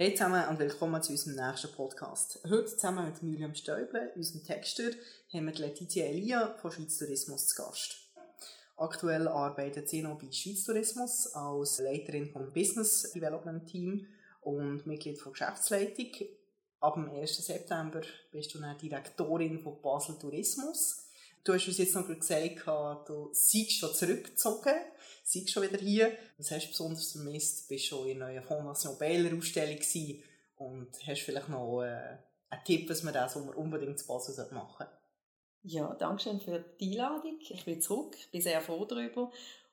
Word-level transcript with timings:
Hey 0.00 0.14
zusammen 0.14 0.48
und 0.48 0.60
willkommen 0.60 1.02
zu 1.02 1.10
unserem 1.10 1.34
nächsten 1.44 1.72
Podcast. 1.72 2.38
Heute 2.48 2.66
zusammen 2.66 3.06
mit 3.06 3.20
Miriam 3.20 3.52
Stäuble, 3.52 4.12
unserem 4.14 4.44
Texter, 4.44 4.92
haben 5.32 5.46
wir 5.46 5.54
Letizia 5.54 6.04
Elia 6.04 6.54
von 6.62 6.70
Schweiz 6.70 6.98
Tourismus 6.98 7.48
zu 7.48 7.60
Gast. 7.60 7.96
Aktuell 8.76 9.26
arbeitet 9.26 9.88
sie 9.88 10.02
noch 10.02 10.16
bei 10.16 10.30
Schweiz 10.30 10.62
Tourismus 10.62 11.34
als 11.34 11.80
Leiterin 11.80 12.30
vom 12.30 12.52
Business 12.52 13.10
Development 13.12 13.66
Team 13.66 14.06
und 14.42 14.86
Mitglied 14.86 15.18
von 15.18 15.32
Geschäftsleitung. 15.32 16.28
Ab 16.78 16.94
dem 16.94 17.10
1. 17.10 17.44
September 17.44 18.02
bist 18.30 18.54
du 18.54 18.60
dann 18.60 18.78
Direktorin 18.78 19.58
von 19.58 19.82
Basel 19.82 20.16
Tourismus. 20.16 21.07
Du 21.44 21.54
hast 21.54 21.66
uns 21.66 21.78
jetzt 21.78 21.94
noch 21.94 22.06
gesagt, 22.06 22.66
du 23.08 23.30
seist 23.32 23.72
schon 23.72 23.94
zurückgezogen 23.94 24.74
seid 25.28 25.50
schon 25.50 25.62
wieder 25.62 25.78
hier. 25.78 26.16
Was 26.38 26.50
hast 26.50 26.64
du 26.64 26.68
besonders 26.70 27.12
vermisst? 27.12 27.64
Du 27.64 27.74
bist 27.74 27.86
schon 27.86 28.08
in 28.08 28.18
der 28.18 28.28
neuen 28.28 28.42
Fondation 28.42 28.98
Baylor 28.98 29.36
Ausstellung 29.36 29.78
und 30.56 30.88
hast 31.06 31.20
vielleicht 31.20 31.48
noch 31.48 31.82
äh, 31.82 32.18
einen 32.48 32.64
Tipp, 32.64 32.88
was 32.88 33.02
man 33.02 33.28
Sommer 33.28 33.56
unbedingt 33.56 33.98
zu 33.98 34.06
Basel 34.06 34.34
machen 34.52 34.74
sollte? 34.78 34.92
Ja, 35.64 35.94
danke 35.94 36.22
schön 36.22 36.40
für 36.40 36.64
die 36.80 36.92
Einladung. 36.92 37.38
Ich 37.40 37.64
bin 37.64 37.80
zurück, 37.80 38.16
bin 38.32 38.40
sehr 38.40 38.60
froh 38.62 38.84
darüber 38.86 39.30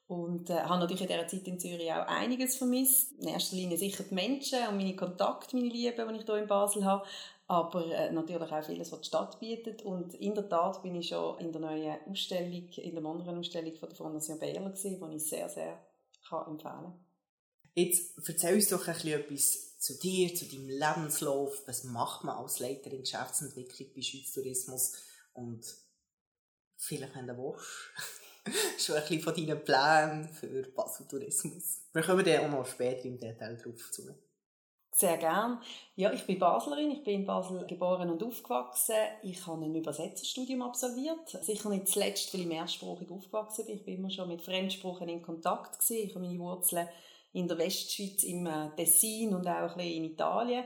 und 0.08 0.50
äh, 0.50 0.56
habe 0.56 0.80
natürlich 0.80 1.02
in 1.02 1.08
dieser 1.08 1.28
Zeit 1.28 1.48
in 1.48 1.60
Zürich 1.60 1.92
auch 1.92 2.08
einiges 2.08 2.58
vermisst. 2.58 3.14
In 3.14 3.30
erster 3.30 3.56
Linie 3.56 3.78
sicher 3.78 4.04
die 4.04 4.14
Menschen 4.14 4.68
und 4.68 4.78
meine 4.78 4.96
Kontakte, 4.96 5.56
meine 5.56 5.70
Liebe, 5.70 6.06
die 6.10 6.20
ich 6.20 6.26
hier 6.26 6.38
in 6.38 6.48
Basel 6.48 6.84
habe, 6.84 7.06
aber 7.48 7.86
äh, 7.86 8.12
natürlich 8.12 8.52
auch 8.52 8.64
vieles, 8.64 8.92
was 8.92 9.02
die 9.02 9.08
Stadt 9.08 9.40
bietet. 9.40 9.84
Und 9.84 10.16
in 10.16 10.34
der 10.34 10.50
Tat 10.50 10.82
bin 10.82 10.96
ich 10.96 11.10
schon 11.10 11.38
in 11.40 11.52
der 11.52 11.62
neuen 11.62 11.98
Ausstellung, 12.10 12.70
in 12.70 12.96
der 12.96 13.06
anderen 13.06 13.40
Ausstellung 13.40 13.76
von 13.76 13.90
der 13.90 13.98
Fondation 13.98 14.40
Baylor 14.40 14.70
gewesen, 14.70 15.00
die 15.00 15.16
ich 15.16 15.30
sehr, 15.30 15.48
sehr 15.50 15.80
kann 16.28 16.48
empfehlen 16.48 16.74
kann. 16.74 17.06
Jetzt 17.76 18.18
erzähl 18.28 18.56
uns 18.56 18.70
doch 18.70 18.88
ein 18.88 18.94
bisschen 18.94 19.20
etwas 19.20 19.78
zu 19.80 20.00
dir, 20.00 20.34
zu 20.34 20.46
deinem 20.46 20.70
Lebenslauf. 20.70 21.62
Was 21.68 21.84
macht 21.84 22.24
man 22.24 22.38
als 22.38 22.60
Leiterin 22.60 23.02
Geschäftsentwicklung 23.02 23.90
bei 23.94 24.02
Schweiz 24.02 24.34
Tourismus? 24.34 24.94
Und 25.34 25.66
vielleicht, 26.78 27.16
wenn 27.16 27.28
du 27.28 27.38
willst, 27.38 27.66
schon 28.80 28.96
ein 28.96 29.02
bisschen 29.02 29.22
von 29.22 29.36
deinen 29.36 29.64
Plänen 29.64 30.30
für 30.30 30.64
Basel 30.72 31.08
Tourismus. 31.08 31.82
Wir 31.94 32.02
kommen 32.02 32.26
dann 32.26 32.46
auch 32.46 32.58
noch 32.60 32.66
später 32.66 33.06
im 33.06 33.20
Detail 33.20 33.58
drauf 33.58 33.92
zu. 33.92 34.04
Sehr 34.98 35.18
gern. 35.18 35.60
Ja, 35.98 36.14
ich 36.14 36.26
bin 36.26 36.40
Baslerin. 36.40 36.90
Ich 36.90 37.04
bin 37.04 37.16
in 37.16 37.26
Basel 37.26 37.68
geboren 37.68 38.10
und 38.10 38.24
aufgewachsen. 38.24 38.96
Ich 39.24 39.46
habe 39.46 39.66
ein 39.66 39.76
Übersetzerstudium 39.76 40.62
absolviert. 40.62 41.38
Sicher 41.42 41.68
nicht 41.68 41.90
zuletzt, 41.90 42.34
weil 42.34 42.42
ich 42.42 42.48
mehrsprachig 42.48 43.12
aufgewachsen 43.12 43.66
bin. 43.66 43.76
Ich 43.76 43.84
bin 43.84 43.98
immer 43.98 44.10
schon 44.10 44.30
mit 44.30 44.42
Fremdsprachen 44.42 45.10
in 45.10 45.22
Kontakt 45.22 45.80
gewesen. 45.80 46.08
Ich 46.08 46.16
habe 46.16 46.26
meine 46.26 46.40
Wurzeln 46.40 46.88
in 47.34 47.46
der 47.46 47.58
Westschweiz, 47.58 48.24
im 48.24 48.48
äh, 48.48 48.70
Tessin 48.78 49.36
und 49.36 49.46
auch 49.46 49.72
ein 49.72 49.76
bisschen 49.76 49.92
in 49.96 50.04
Italien. 50.06 50.64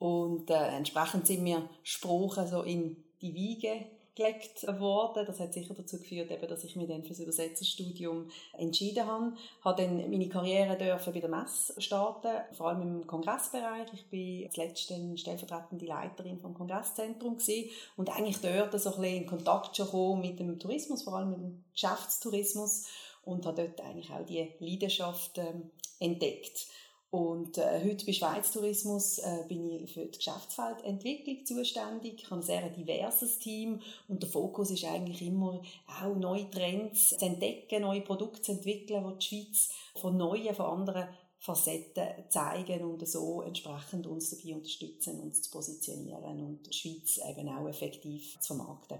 Und 0.00 0.50
äh, 0.50 0.76
entsprechend 0.76 1.28
sind 1.28 1.44
mir 1.44 1.70
Sprachen 1.84 2.48
so 2.48 2.62
in 2.62 2.96
die 3.22 3.32
Wiege 3.32 3.86
gelegt 4.18 4.66
worden. 4.78 5.24
Das 5.26 5.38
hat 5.40 5.54
sicher 5.54 5.74
dazu 5.74 5.98
geführt, 5.98 6.30
eben, 6.30 6.48
dass 6.48 6.64
ich 6.64 6.76
mich 6.76 6.88
dann 6.88 7.02
für 7.02 7.10
das 7.10 7.20
Übersetzerstudium 7.20 8.30
entschieden 8.52 9.06
habe. 9.06 9.32
Ich 9.58 9.64
habe 9.64 9.82
dann 9.82 10.10
meine 10.10 10.28
Karriere 10.28 10.76
dürfen 10.76 11.12
bei 11.12 11.20
der 11.20 11.30
Messe 11.30 11.80
starten, 11.80 12.28
vor 12.52 12.68
allem 12.68 12.82
im 12.82 13.06
Kongressbereich. 13.06 13.88
Ich 13.94 14.06
bin 14.06 14.50
dann 14.88 15.16
stellvertretende 15.16 15.86
Leiterin 15.86 16.40
vom 16.40 16.54
Kongresszentrum 16.54 17.38
gewesen 17.38 17.70
und 17.96 18.10
eigentlich 18.10 18.40
dort 18.40 18.78
so 18.80 18.90
ein 18.90 19.00
bisschen 19.00 19.16
in 19.22 19.26
Kontakt 19.26 19.76
schon 19.76 20.20
mit 20.20 20.38
dem 20.38 20.58
Tourismus, 20.58 21.04
vor 21.04 21.14
allem 21.14 21.30
mit 21.30 21.38
dem 21.38 21.64
Geschäftstourismus 21.72 22.86
und 23.24 23.46
habe 23.46 23.62
dort 23.62 23.80
eigentlich 23.86 24.10
auch 24.10 24.26
die 24.26 24.50
Leidenschaft 24.58 25.38
ähm, 25.38 25.70
entdeckt. 26.00 26.66
Und 27.10 27.56
äh, 27.56 27.82
heute 27.84 28.04
bei 28.04 28.12
Schweiz 28.12 28.52
Tourismus 28.52 29.18
äh, 29.18 29.44
bin 29.48 29.70
ich 29.70 29.94
für 29.94 30.04
die 30.04 30.18
Geschäftsfeldentwicklung 30.18 31.46
zuständig. 31.46 32.22
Ich 32.22 32.24
habe 32.26 32.40
ein 32.40 32.42
sehr 32.42 32.68
diverses 32.68 33.38
Team 33.38 33.80
und 34.08 34.22
der 34.22 34.28
Fokus 34.28 34.70
ist 34.70 34.84
eigentlich 34.84 35.22
immer 35.22 35.62
auch 35.86 36.14
neue 36.14 36.50
Trends 36.50 37.10
zu 37.10 37.24
entdecken, 37.24 37.80
neue 37.80 38.02
Produkte 38.02 38.42
zu 38.42 38.52
entwickeln, 38.52 39.04
die 39.04 39.18
die 39.18 39.24
Schweiz 39.24 39.70
von 39.96 40.18
neuen, 40.18 40.54
von 40.54 40.66
anderen 40.66 41.08
Facetten 41.40 42.28
zeigen 42.28 42.84
und 42.84 43.08
so 43.08 43.40
entsprechend 43.40 44.06
uns 44.06 44.30
dabei 44.30 44.56
unterstützen, 44.56 45.20
uns 45.20 45.40
zu 45.40 45.50
positionieren 45.50 46.42
und 46.42 46.66
die 46.66 46.76
Schweiz 46.76 47.20
eben 47.26 47.48
auch 47.48 47.68
effektiv 47.68 48.38
zu 48.40 48.54
vermarkten. 48.54 48.98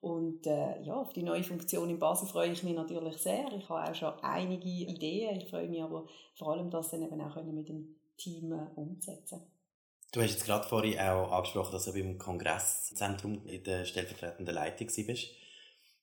Und 0.00 0.46
äh, 0.46 0.80
ja, 0.82 0.94
auf 0.94 1.12
die 1.12 1.22
neue 1.22 1.44
Funktion 1.44 1.90
in 1.90 1.98
Basel 1.98 2.26
freue 2.26 2.50
ich 2.50 2.62
mich 2.62 2.74
natürlich 2.74 3.18
sehr. 3.18 3.52
Ich 3.52 3.68
habe 3.68 3.90
auch 3.90 3.94
schon 3.94 4.14
einige 4.22 4.68
Ideen. 4.68 5.40
Ich 5.40 5.50
freue 5.50 5.68
mich 5.68 5.82
aber 5.82 6.06
vor 6.36 6.52
allem, 6.52 6.70
das 6.70 6.88
dann 6.88 7.02
eben 7.02 7.20
auch 7.20 7.36
mit 7.44 7.68
dem 7.68 7.96
Team 8.16 8.52
äh, 8.52 8.66
umsetzen 8.76 9.42
Du 10.12 10.20
hast 10.20 10.32
jetzt 10.32 10.44
gerade 10.44 10.66
vorhin 10.66 10.98
auch 10.98 11.30
angesprochen, 11.30 11.70
dass 11.70 11.84
du 11.84 11.92
beim 11.92 12.18
Kongresszentrum 12.18 13.46
in 13.46 13.62
der 13.62 13.84
stellvertretenden 13.84 14.54
Leitung 14.54 14.88
bist. 15.06 15.28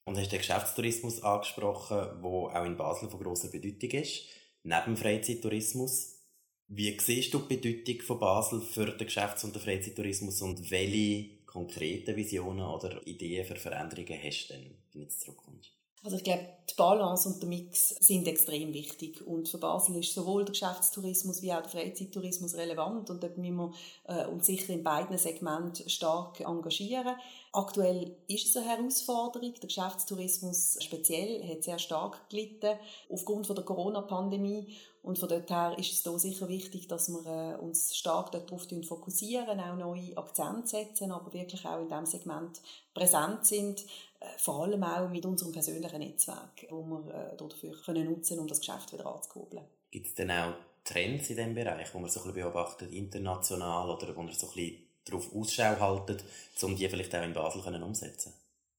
Und 0.06 0.18
hast 0.18 0.32
den 0.32 0.40
Geschäftstourismus 0.40 1.24
angesprochen, 1.24 1.98
der 1.98 2.30
auch 2.30 2.64
in 2.64 2.78
Basel 2.78 3.10
von 3.10 3.22
grosser 3.22 3.50
Bedeutung 3.50 3.90
ist, 4.00 4.24
neben 4.64 4.96
Freizeittourismus. 4.96 6.22
Wie 6.70 6.98
siehst 6.98 7.34
du 7.34 7.40
die 7.40 7.58
Bedeutung 7.58 8.02
von 8.04 8.20
Basel 8.20 8.62
für 8.62 8.86
den 8.86 9.06
Geschäfts- 9.06 9.44
und 9.44 9.54
den 9.54 9.62
Freizeittourismus 9.62 10.42
und 10.42 10.72
welche 10.72 11.37
konkrete 11.58 12.16
Visionen 12.16 12.68
oder 12.68 13.06
Ideen 13.08 13.44
für 13.44 13.56
Veränderungen 13.56 14.20
hast, 14.24 14.50
dann, 14.50 14.62
wenn 14.94 15.02
du 15.02 15.10
zurückkommst? 15.10 15.72
Also 16.04 16.18
ich 16.18 16.24
glaube, 16.24 16.46
die 16.70 16.76
Balance 16.76 17.28
und 17.28 17.42
der 17.42 17.50
Mix 17.50 17.90
sind 17.90 18.28
extrem 18.28 18.72
wichtig. 18.74 19.26
Und 19.26 19.50
für 19.50 19.58
Basel 19.58 19.98
ist 19.98 20.14
sowohl 20.14 20.46
der 20.46 20.52
Geschäftstourismus 20.52 21.42
wie 21.42 21.52
auch 21.52 21.62
der 21.62 21.72
Freizeittourismus 21.72 22.56
relevant. 22.56 23.10
Und 23.10 23.24
dort 23.24 23.38
müssen 23.40 23.58
wir 23.58 23.74
äh, 24.06 24.28
uns 24.28 24.46
sicher 24.46 24.74
in 24.74 24.84
beiden 24.84 25.18
Segmenten 25.18 25.90
stark 25.90 26.40
engagieren. 26.42 27.16
Aktuell 27.58 28.16
ist 28.28 28.50
es 28.50 28.56
eine 28.56 28.68
Herausforderung. 28.68 29.52
Der 29.56 29.68
Geschäftstourismus 29.68 30.78
speziell 30.80 31.44
hat 31.44 31.64
sehr 31.64 31.80
stark 31.80 32.30
gelitten 32.30 32.78
aufgrund 33.10 33.50
der 33.50 33.66
Corona-Pandemie. 33.66 34.76
Und 35.02 35.18
von 35.18 35.28
dort 35.28 35.50
her 35.50 35.76
ist 35.76 35.92
es 35.92 36.04
da 36.04 36.20
sicher 36.20 36.48
wichtig, 36.50 36.88
dass 36.88 37.10
wir 37.10 37.26
äh, 37.26 37.60
uns 37.60 37.98
stark 37.98 38.32
darauf 38.32 38.68
fokussieren, 38.88 39.60
auch 39.60 39.76
neue 39.76 40.16
Akzente 40.16 40.68
setzen, 40.68 41.12
aber 41.12 41.34
wirklich 41.34 41.66
auch 41.66 41.82
in 41.82 41.88
diesem 41.88 42.06
Segment 42.06 42.62
präsent 42.94 43.44
sind, 43.48 43.82
äh, 44.20 44.28
vor 44.38 44.62
allem 44.62 44.84
auch 44.84 45.10
mit 45.10 45.26
unserem 45.26 45.52
persönlichen 45.52 45.98
Netzwerk, 45.98 46.68
wo 46.70 46.84
wir 46.84 47.12
äh, 47.12 47.38
dafür 47.38 47.76
können 47.84 48.06
nutzen, 48.06 48.38
um 48.38 48.48
das 48.48 48.60
Geschäft 48.60 48.94
wieder 48.94 49.08
anzukurbeln. 49.08 49.64
Gibt 49.90 50.06
es 50.06 50.14
denn 50.14 50.30
auch 50.30 50.54
Trends 50.84 51.32
in 51.32 51.38
diesem 51.38 51.56
Bereich, 51.56 51.92
wo 51.92 51.98
man 51.98 52.12
so 52.12 52.20
ein 52.20 52.28
bisschen 52.28 52.44
beobachtet, 52.44 52.92
international, 52.92 53.90
oder 53.90 54.16
wo 54.16 54.22
man 54.22 54.32
so 54.34 54.46
ein 54.46 54.54
bisschen 54.54 54.87
darauf 55.08 55.34
Ausschau 55.36 55.80
haltet, 55.80 56.24
um 56.62 56.76
die 56.76 56.88
vielleicht 56.88 57.16
auch 57.16 57.24
in 57.24 57.34
Basel 57.34 57.62
können 57.62 57.84
umsetzen 57.84 58.34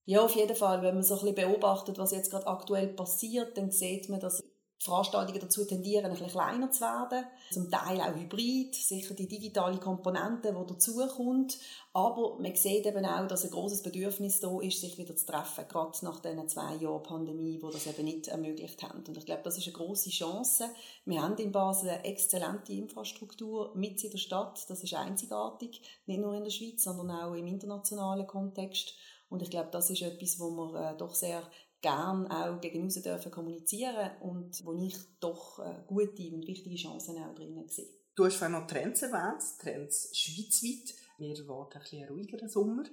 ja, 0.08 0.22
auf 0.22 0.34
jeden 0.34 0.56
Fall. 0.56 0.80
Wenn 0.80 0.94
man 0.94 1.02
so 1.02 1.16
ein 1.16 1.20
bisschen 1.20 1.34
beobachtet, 1.34 1.98
was 1.98 2.12
jetzt 2.12 2.30
gerade 2.30 2.46
aktuell 2.46 2.88
passiert, 2.88 3.58
dann 3.58 3.70
sieht 3.70 4.08
man, 4.08 4.18
dass 4.18 4.42
Veranstaltungen 4.88 5.40
dazu 5.40 5.64
tendieren, 5.64 6.06
ein 6.06 6.10
bisschen 6.12 6.28
kleiner 6.28 6.70
zu 6.70 6.80
werden. 6.80 7.24
Zum 7.50 7.70
Teil 7.70 8.00
auch 8.00 8.14
hybrid, 8.14 8.74
sicher 8.74 9.14
die 9.14 9.28
digitale 9.28 9.78
Komponente, 9.78 10.52
die 10.52 10.66
dazukommt. 10.66 11.58
Aber 11.92 12.38
man 12.38 12.54
sieht 12.54 12.86
eben 12.86 13.04
auch, 13.04 13.26
dass 13.26 13.44
ein 13.44 13.50
großes 13.50 13.82
Bedürfnis 13.82 14.40
da 14.40 14.60
ist, 14.60 14.80
sich 14.80 14.98
wieder 14.98 15.16
zu 15.16 15.26
treffen, 15.26 15.64
gerade 15.68 15.92
nach 16.02 16.20
diesen 16.20 16.48
zwei 16.48 16.74
Jahren 16.76 17.02
Pandemie, 17.02 17.58
wo 17.60 17.70
das 17.70 17.86
eben 17.86 18.04
nicht 18.04 18.28
ermöglicht 18.28 18.82
haben. 18.82 19.02
Und 19.06 19.16
ich 19.16 19.26
glaube, 19.26 19.42
das 19.44 19.58
ist 19.58 19.66
eine 19.66 19.76
große 19.76 20.10
Chance. 20.10 20.70
Wir 21.04 21.22
haben 21.22 21.36
in 21.38 21.52
Basel 21.52 21.90
eine 21.90 22.04
exzellente 22.04 22.72
Infrastruktur 22.72 23.72
mit 23.74 24.02
in 24.04 24.10
der 24.10 24.18
Stadt. 24.18 24.64
Das 24.68 24.82
ist 24.82 24.94
einzigartig, 24.94 25.80
nicht 26.06 26.20
nur 26.20 26.34
in 26.34 26.44
der 26.44 26.50
Schweiz, 26.50 26.84
sondern 26.84 27.10
auch 27.10 27.34
im 27.34 27.46
internationalen 27.46 28.26
Kontext. 28.26 28.94
Und 29.30 29.42
ich 29.42 29.50
glaube, 29.50 29.68
das 29.70 29.90
ist 29.90 30.02
etwas, 30.02 30.38
wo 30.38 30.50
wir 30.50 30.92
äh, 30.92 30.96
doch 30.96 31.14
sehr 31.14 31.42
gern 31.80 32.26
auch 32.28 32.60
gegen 32.60 32.88
dürfen 32.88 33.30
kommunizieren 33.30 34.10
und 34.20 34.64
wo 34.64 34.72
ich 34.74 34.96
doch 35.20 35.58
äh, 35.60 35.82
gute 35.86 36.30
und 36.32 36.46
wichtige 36.46 36.76
Chancen 36.76 37.18
auch 37.18 37.34
drinnen 37.34 37.68
sehe. 37.68 37.88
Du 38.14 38.24
hast 38.24 38.36
vorhin 38.36 38.58
noch 38.58 38.66
Trends 38.66 39.02
erwähnt, 39.02 39.42
Trends 39.60 40.10
schweizweit. 40.12 40.94
Wir 41.18 41.38
erwarten 41.38 41.78
ein 41.78 41.82
bisschen 41.82 42.08
ruhigeren 42.08 42.48
Sommer. 42.48 42.84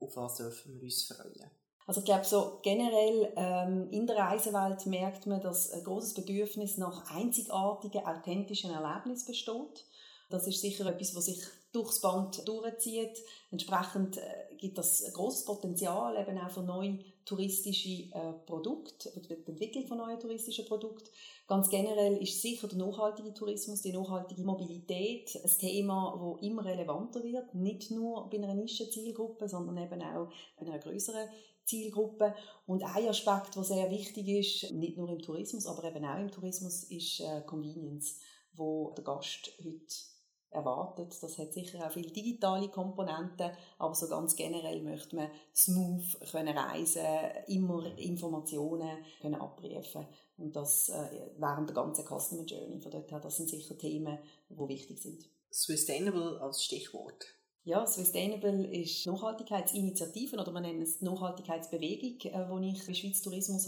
Auf 0.00 0.16
was 0.16 0.36
dürfen 0.36 0.74
wir 0.74 0.82
uns 0.82 1.04
freuen? 1.04 1.50
Also 1.86 2.00
ich 2.00 2.06
glaube, 2.06 2.24
so 2.24 2.60
generell 2.62 3.32
ähm, 3.36 3.88
in 3.90 4.06
der 4.06 4.16
Reisewelt 4.16 4.86
merkt 4.86 5.26
man, 5.26 5.40
dass 5.40 5.70
ein 5.72 5.82
großes 5.82 6.14
Bedürfnis 6.14 6.78
nach 6.78 7.10
einzigartigen, 7.10 8.06
authentischen 8.06 8.70
Erlebnissen 8.70 9.26
besteht. 9.26 9.84
Das 10.30 10.46
ist 10.46 10.60
sicher 10.60 10.86
etwas, 10.86 11.14
was 11.14 11.26
sich 11.26 11.42
durchs 11.72 12.00
Band 12.00 12.46
durchzieht. 12.46 13.18
Entsprechend 13.50 14.18
äh, 14.18 14.56
gibt 14.56 14.78
das 14.78 15.02
ein 15.02 15.12
grosses 15.12 15.44
Potenzial 15.44 16.16
eben 16.20 16.38
auch 16.38 16.50
für 16.50 16.62
neue 16.62 16.98
touristische 17.24 18.10
äh, 18.12 18.32
Produkte, 18.46 19.10
für 19.10 19.20
die 19.20 19.50
Entwicklung 19.50 19.86
von 19.86 19.98
neuen 19.98 20.18
touristischen 20.18 20.64
Produkten. 20.66 21.08
Ganz 21.46 21.68
generell 21.68 22.16
ist 22.16 22.40
sicher 22.40 22.68
der 22.68 22.78
nachhaltige 22.78 23.34
Tourismus, 23.34 23.82
die 23.82 23.92
nachhaltige 23.92 24.42
Mobilität 24.42 25.38
ein 25.42 25.50
Thema, 25.58 26.18
das 26.18 26.48
immer 26.48 26.64
relevanter 26.64 27.22
wird, 27.22 27.54
nicht 27.54 27.90
nur 27.90 28.28
bei 28.30 28.38
einer 28.38 28.54
Nischenzielgruppe, 28.54 29.48
sondern 29.48 29.76
eben 29.78 30.02
auch 30.02 30.32
bei 30.56 30.66
einer 30.66 30.78
größeren 30.78 31.28
Zielgruppe. 31.64 32.34
Und 32.66 32.82
ein 32.82 33.08
Aspekt, 33.08 33.56
der 33.56 33.64
sehr 33.64 33.90
wichtig 33.90 34.28
ist, 34.28 34.72
nicht 34.72 34.96
nur 34.96 35.08
im 35.08 35.20
Tourismus, 35.20 35.66
aber 35.66 35.84
eben 35.84 36.04
auch 36.04 36.18
im 36.18 36.30
Tourismus, 36.30 36.84
ist 36.84 37.20
äh, 37.20 37.42
Convenience, 37.46 38.18
wo 38.54 38.92
der 38.96 39.04
Gast 39.04 39.52
heute 39.62 40.11
erwartet. 40.52 41.16
Das 41.22 41.38
hat 41.38 41.52
sicher 41.52 41.86
auch 41.86 41.92
viele 41.92 42.10
digitale 42.10 42.68
Komponenten, 42.68 43.50
aber 43.78 43.94
so 43.94 44.08
ganz 44.08 44.36
generell 44.36 44.82
möchte 44.82 45.16
man 45.16 45.30
smooth 45.54 46.30
können 46.30 46.56
reisen, 46.56 47.02
immer 47.46 47.86
Informationen 47.98 49.04
können 49.20 49.40
abrufen 49.40 50.06
und 50.38 50.56
das 50.56 50.88
äh, 50.88 51.30
während 51.38 51.68
der 51.68 51.74
ganzen 51.74 52.04
Customer 52.04 52.44
Journey. 52.44 52.80
Von 52.80 52.90
dort 52.90 53.10
her, 53.10 53.20
das 53.20 53.36
sind 53.36 53.48
sicher 53.48 53.76
Themen, 53.78 54.18
die 54.48 54.68
wichtig 54.68 55.00
sind. 55.00 55.28
Sustainable 55.50 56.40
als 56.40 56.64
Stichwort. 56.64 57.26
Ja, 57.64 57.86
Sustainable 57.86 58.66
ist 58.66 59.06
Nachhaltigkeitsinitiativen 59.06 60.40
oder 60.40 60.50
man 60.50 60.64
nennt 60.64 60.82
es 60.82 61.00
Nachhaltigkeitsbewegung, 61.00 62.32
äh, 62.32 62.60
die 62.60 62.70
ich 62.70 62.86
bei 62.86 62.94
Schweiz 62.94 63.22
Tourismus 63.22 63.66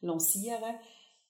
lancieren 0.00 0.60
durfte. 0.60 0.78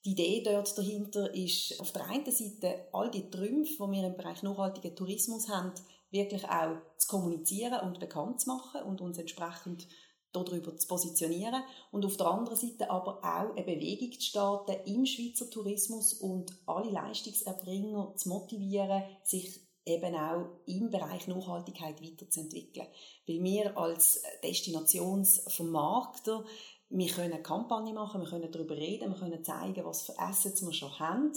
Die 0.05 0.13
Idee 0.13 0.43
dort 0.43 0.77
dahinter 0.77 1.33
ist 1.33 1.81
auf 1.81 1.93
der 1.93 2.07
einen 2.07 2.31
Seite 2.31 2.89
all 2.93 3.11
die 3.11 3.31
Trümpfe, 3.31 3.87
die 3.87 3.93
wir 3.93 4.07
im 4.09 4.17
Bereich 4.17 4.43
nachhaltigen 4.43 4.97
Tourismus 4.97 5.49
haben, 5.49 5.73
wirklich 6.11 6.45
auch 6.45 6.77
zu 6.99 7.09
kommunizieren 7.09 7.81
und 7.81 8.01
bekannt 8.01 8.41
zu 8.41 8.49
machen 8.49 8.83
und 8.83 9.01
uns 9.01 9.19
entsprechend 9.19 9.87
darüber 10.33 10.77
zu 10.77 10.89
positionieren 10.89 11.63
und 11.91 12.05
auf 12.05 12.17
der 12.17 12.27
anderen 12.27 12.59
Seite 12.59 12.91
aber 12.91 13.19
auch 13.19 13.55
eine 13.55 13.65
Bewegung 13.65 14.13
zu 14.13 14.23
starten 14.23 14.77
im 14.87 15.07
Schweizer 15.07 15.49
Tourismus 15.51 16.15
und 16.15 16.53
alle 16.67 16.91
Leistungserbringer 16.91 18.15
zu 18.17 18.29
motivieren, 18.29 19.05
sich 19.23 19.61
eben 19.85 20.15
auch 20.15 20.49
im 20.67 20.91
Bereich 20.91 21.29
Nachhaltigkeit 21.29 22.03
weiterzuentwickeln. 22.03 22.87
Weil 23.27 23.43
wir 23.43 23.77
als 23.77 24.23
Destinationsvermarkter 24.43 26.45
wir 26.93 27.09
können 27.09 27.33
eine 27.33 27.43
Kampagne 27.43 27.95
machen, 27.95 28.21
wir 28.21 28.29
können 28.29 28.53
darüber 28.53 28.77
reden, 28.77 29.11
wir 29.11 29.19
können 29.19 29.43
zeigen, 29.43 29.85
was 29.85 30.03
für 30.03 30.19
Assets 30.19 30.65
wir 30.65 30.73
schon 30.73 30.99
haben. 30.99 31.33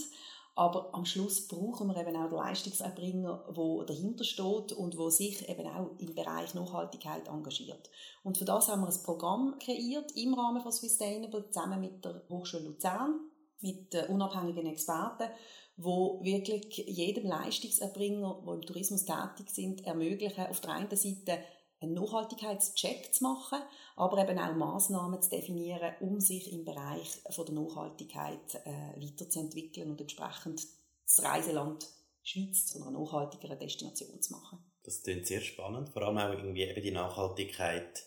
Aber 0.58 0.94
am 0.94 1.06
Schluss 1.06 1.48
brauchen 1.48 1.88
wir 1.88 1.98
eben 1.98 2.16
auch 2.16 2.30
den 2.30 2.38
Leistungserbringer, 2.38 3.54
der 3.56 3.86
dahinter 3.86 4.24
steht 4.24 4.72
und 4.72 4.98
der 4.98 5.12
sich 5.12 5.50
eben 5.50 5.68
auch 5.68 5.92
im 5.98 6.16
Bereich 6.16 6.54
Nachhaltigkeit 6.54 7.28
engagiert. 7.28 7.90
Und 8.24 8.38
für 8.38 8.46
das 8.46 8.70
haben 8.70 8.82
wir 8.82 8.88
ein 8.88 9.04
Programm 9.04 9.56
kreiert 9.60 10.16
im 10.16 10.34
Rahmen 10.34 10.62
von 10.62 10.72
Sustainable 10.72 11.50
zusammen 11.50 11.82
mit 11.82 12.06
der 12.06 12.22
Hochschule 12.30 12.64
Luzern, 12.64 13.20
mit 13.60 13.96
unabhängigen 14.10 14.68
Experten, 14.68 15.30
wo 15.76 16.24
wirklich 16.24 16.78
jedem 16.88 17.28
Leistungserbringer, 17.28 18.44
der 18.46 18.54
im 18.54 18.62
Tourismus 18.62 19.04
tätig 19.04 19.50
sind, 19.50 19.86
ermöglichen, 19.86 20.48
auf 20.48 20.62
der 20.62 20.72
einen 20.72 20.96
Seite 20.96 21.40
einen 21.86 21.94
Nachhaltigkeitscheck 21.94 23.14
zu 23.14 23.24
machen, 23.24 23.60
aber 23.96 24.22
eben 24.22 24.38
auch 24.38 24.56
Maßnahmen 24.56 25.22
zu 25.22 25.30
definieren, 25.30 25.94
um 26.02 26.20
sich 26.20 26.52
im 26.52 26.66
Bereich 26.66 27.10
von 27.30 27.46
der 27.46 27.56
Nachhaltigkeit 27.56 28.56
äh, 28.66 29.02
weiterzuentwickeln 29.02 29.92
und 29.92 30.02
entsprechend 30.02 30.62
das 31.06 31.24
Reiseland 31.24 31.86
Schweiz 32.24 32.66
zu 32.66 32.82
einer 32.82 32.92
nachhaltigeren 32.92 33.60
Destination 33.60 34.22
zu 34.22 34.34
machen. 34.34 34.60
Das 34.84 35.04
klingt 35.04 35.28
sehr 35.28 35.42
spannend, 35.42 35.90
vor 35.90 36.02
allem 36.02 36.18
auch 36.18 36.32
irgendwie 36.32 36.64
eben 36.64 36.82
die 36.82 36.92
Nachhaltigkeit 36.92 38.04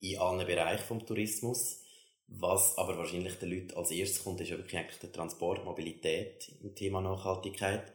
in 0.00 0.18
allen 0.18 0.46
Bereichen 0.46 0.84
vom 0.84 1.04
Tourismus. 1.04 1.82
Was 2.26 2.78
aber 2.78 2.96
wahrscheinlich 2.96 3.34
den 3.40 3.50
Leuten 3.50 3.76
als 3.76 3.90
erstes 3.90 4.22
kommt, 4.22 4.40
ist 4.40 4.50
wirklich 4.50 4.76
eigentlich 4.76 5.00
der 5.00 5.12
Transport, 5.12 5.64
Mobilität 5.64 6.48
im 6.62 6.74
Thema 6.76 7.00
Nachhaltigkeit. 7.00 7.92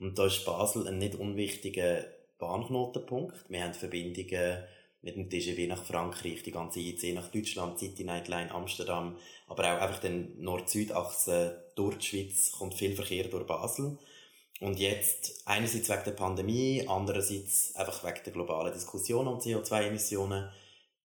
Und 0.00 0.18
da 0.18 0.26
ist 0.26 0.44
Basel 0.44 0.88
ein 0.88 0.98
nicht 0.98 1.14
unwichtiger 1.14 2.04
Bahnknotenpunkt. 2.38 3.44
Wir 3.48 3.64
haben 3.64 3.74
Verbindungen 3.74 4.64
mit 5.02 5.16
dem 5.16 5.30
TGV 5.30 5.68
nach 5.68 5.84
Frankreich, 5.84 6.42
die 6.42 6.50
ganze 6.50 6.80
IC 6.80 7.14
nach 7.14 7.28
Deutschland, 7.30 7.78
City 7.78 8.04
Nightline 8.04 8.50
Amsterdam, 8.50 9.16
aber 9.46 9.64
auch 9.64 9.80
einfach 9.80 10.00
den 10.00 10.40
Nord-Süd-Achse 10.42 11.72
durch 11.76 11.98
die 11.98 12.06
Schweiz 12.06 12.50
kommt 12.50 12.74
viel 12.74 12.96
Verkehr 12.96 13.24
durch 13.28 13.46
Basel. 13.46 13.98
Und 14.60 14.78
jetzt 14.78 15.42
einerseits 15.44 15.88
wegen 15.88 16.04
der 16.04 16.12
Pandemie, 16.12 16.84
andererseits 16.88 17.74
einfach 17.76 18.02
wegen 18.04 18.24
der 18.24 18.32
globalen 18.32 18.72
Diskussion 18.72 19.28
um 19.28 19.38
CO2-Emissionen 19.38 20.48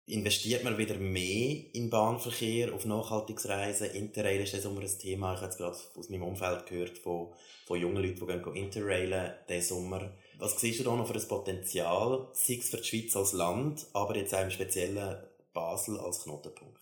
investiert 0.07 0.65
man 0.65 0.79
wieder 0.79 0.97
mehr 0.97 1.57
in 1.73 1.89
Bahnverkehr, 1.89 2.75
auf 2.75 2.85
Nachhaltigungsreisen. 2.85 3.91
Interrail 3.93 4.41
ist 4.43 4.55
das 4.55 4.65
immer 4.65 4.81
ein 4.81 4.99
Thema. 4.99 5.33
Ich 5.33 5.37
habe 5.37 5.47
jetzt 5.47 5.59
gerade 5.59 5.77
aus 5.97 6.09
meinem 6.09 6.25
Umfeld 6.25 6.67
gehört 6.67 6.99
von, 6.99 7.33
von 7.67 7.81
jungen 7.81 8.03
Leuten, 8.03 8.21
die 8.21 8.27
gehen 8.27 8.55
Interrailen 8.55 9.33
diesen 9.49 9.77
Sommer. 9.77 10.11
Was 10.43 10.61
siehst 10.61 10.81
du 10.81 10.83
da 10.83 10.97
noch 10.97 11.07
für 11.07 11.15
ein 11.15 11.29
Potenzial, 11.29 12.27
sei 12.33 12.55
es 12.55 12.71
für 12.71 12.79
die 12.79 12.83
Schweiz 12.83 13.15
als 13.15 13.33
Land, 13.33 13.87
aber 13.93 14.17
jetzt 14.17 14.35
auch 14.35 14.43
im 14.43 14.51
speziellen 14.51 15.23
Basel 15.53 16.01
als 16.01 16.25
Knotenpunkt? 16.25 16.81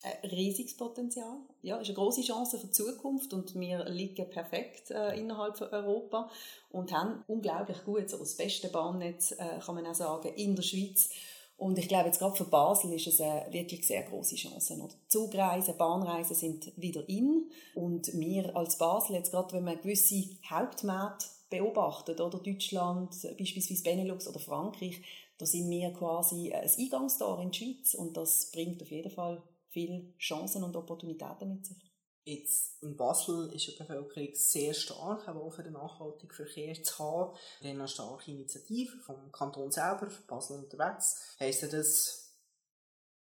Ein 0.00 0.30
riesiges 0.30 0.76
Potenzial. 0.76 1.38
Ja, 1.60 1.78
ist 1.78 1.88
eine 1.88 1.96
große 1.96 2.22
Chance 2.22 2.60
für 2.60 2.68
die 2.68 2.72
Zukunft 2.72 3.32
und 3.32 3.58
wir 3.58 3.84
liegen 3.86 4.30
perfekt 4.30 4.92
äh, 4.92 5.18
innerhalb 5.18 5.58
von 5.58 5.70
Europa 5.70 6.30
und 6.70 6.92
haben 6.92 7.24
unglaublich 7.26 7.82
gut, 7.84 8.08
so 8.08 8.16
das 8.16 8.36
beste 8.36 8.68
Bahnnetz, 8.68 9.32
äh, 9.32 9.58
kann 9.58 9.74
man 9.74 9.86
auch 9.88 9.94
sagen, 9.94 10.32
in 10.36 10.54
der 10.54 10.62
Schweiz. 10.62 11.10
Und 11.56 11.80
ich 11.80 11.88
glaube, 11.88 12.06
jetzt 12.06 12.20
gerade 12.20 12.36
für 12.36 12.44
Basel 12.44 12.92
ist 12.92 13.08
es 13.08 13.20
eine 13.20 13.52
wirklich 13.52 13.84
sehr 13.84 14.04
große 14.04 14.36
Chance. 14.36 14.74
Oder? 14.74 14.94
Zugreisen, 15.08 15.76
Bahnreisen 15.76 16.36
sind 16.36 16.72
wieder 16.76 17.06
in. 17.08 17.50
Und 17.74 18.06
wir 18.14 18.54
als 18.56 18.78
Basel, 18.78 19.16
jetzt 19.16 19.32
gerade 19.32 19.52
wenn 19.54 19.64
man 19.64 19.80
gewisse 19.80 20.26
Hauptmärkte 20.48 21.26
beobachtet, 21.50 22.20
oder 22.20 22.38
Deutschland, 22.38 23.14
beispielsweise 23.36 23.82
Benelux 23.82 24.26
oder 24.28 24.40
Frankreich, 24.40 25.02
da 25.36 25.46
sind 25.46 25.68
wir 25.70 25.92
quasi 25.92 26.52
ein 26.52 26.70
Eingangstor 26.78 27.40
in 27.42 27.50
die 27.50 27.58
Schweiz 27.58 27.94
und 27.94 28.16
das 28.16 28.50
bringt 28.52 28.82
auf 28.82 28.90
jeden 28.90 29.10
Fall 29.10 29.42
viele 29.68 30.14
Chancen 30.18 30.62
und 30.62 30.76
Opportunitäten 30.76 31.48
mit 31.48 31.66
sich. 31.66 31.90
Jetzt 32.24 32.82
in 32.82 32.96
Basel 32.96 33.50
ist 33.54 33.66
die 33.66 33.76
Bevölkerung 33.78 34.28
sehr 34.34 34.74
stark, 34.74 35.26
auch 35.26 35.50
für 35.50 35.62
den 35.62 35.72
nachhaltigen 35.72 36.34
Verkehr 36.34 36.80
zu 36.82 36.98
haben. 36.98 37.36
Wir 37.60 37.70
haben 37.70 37.78
eine 37.78 37.88
starke 37.88 38.30
Initiative 38.30 38.98
vom 38.98 39.32
Kanton 39.32 39.72
selber, 39.72 40.08
Basel 40.28 40.58
unterwegs. 40.58 41.36
Heisst 41.40 41.72
das 41.72 42.36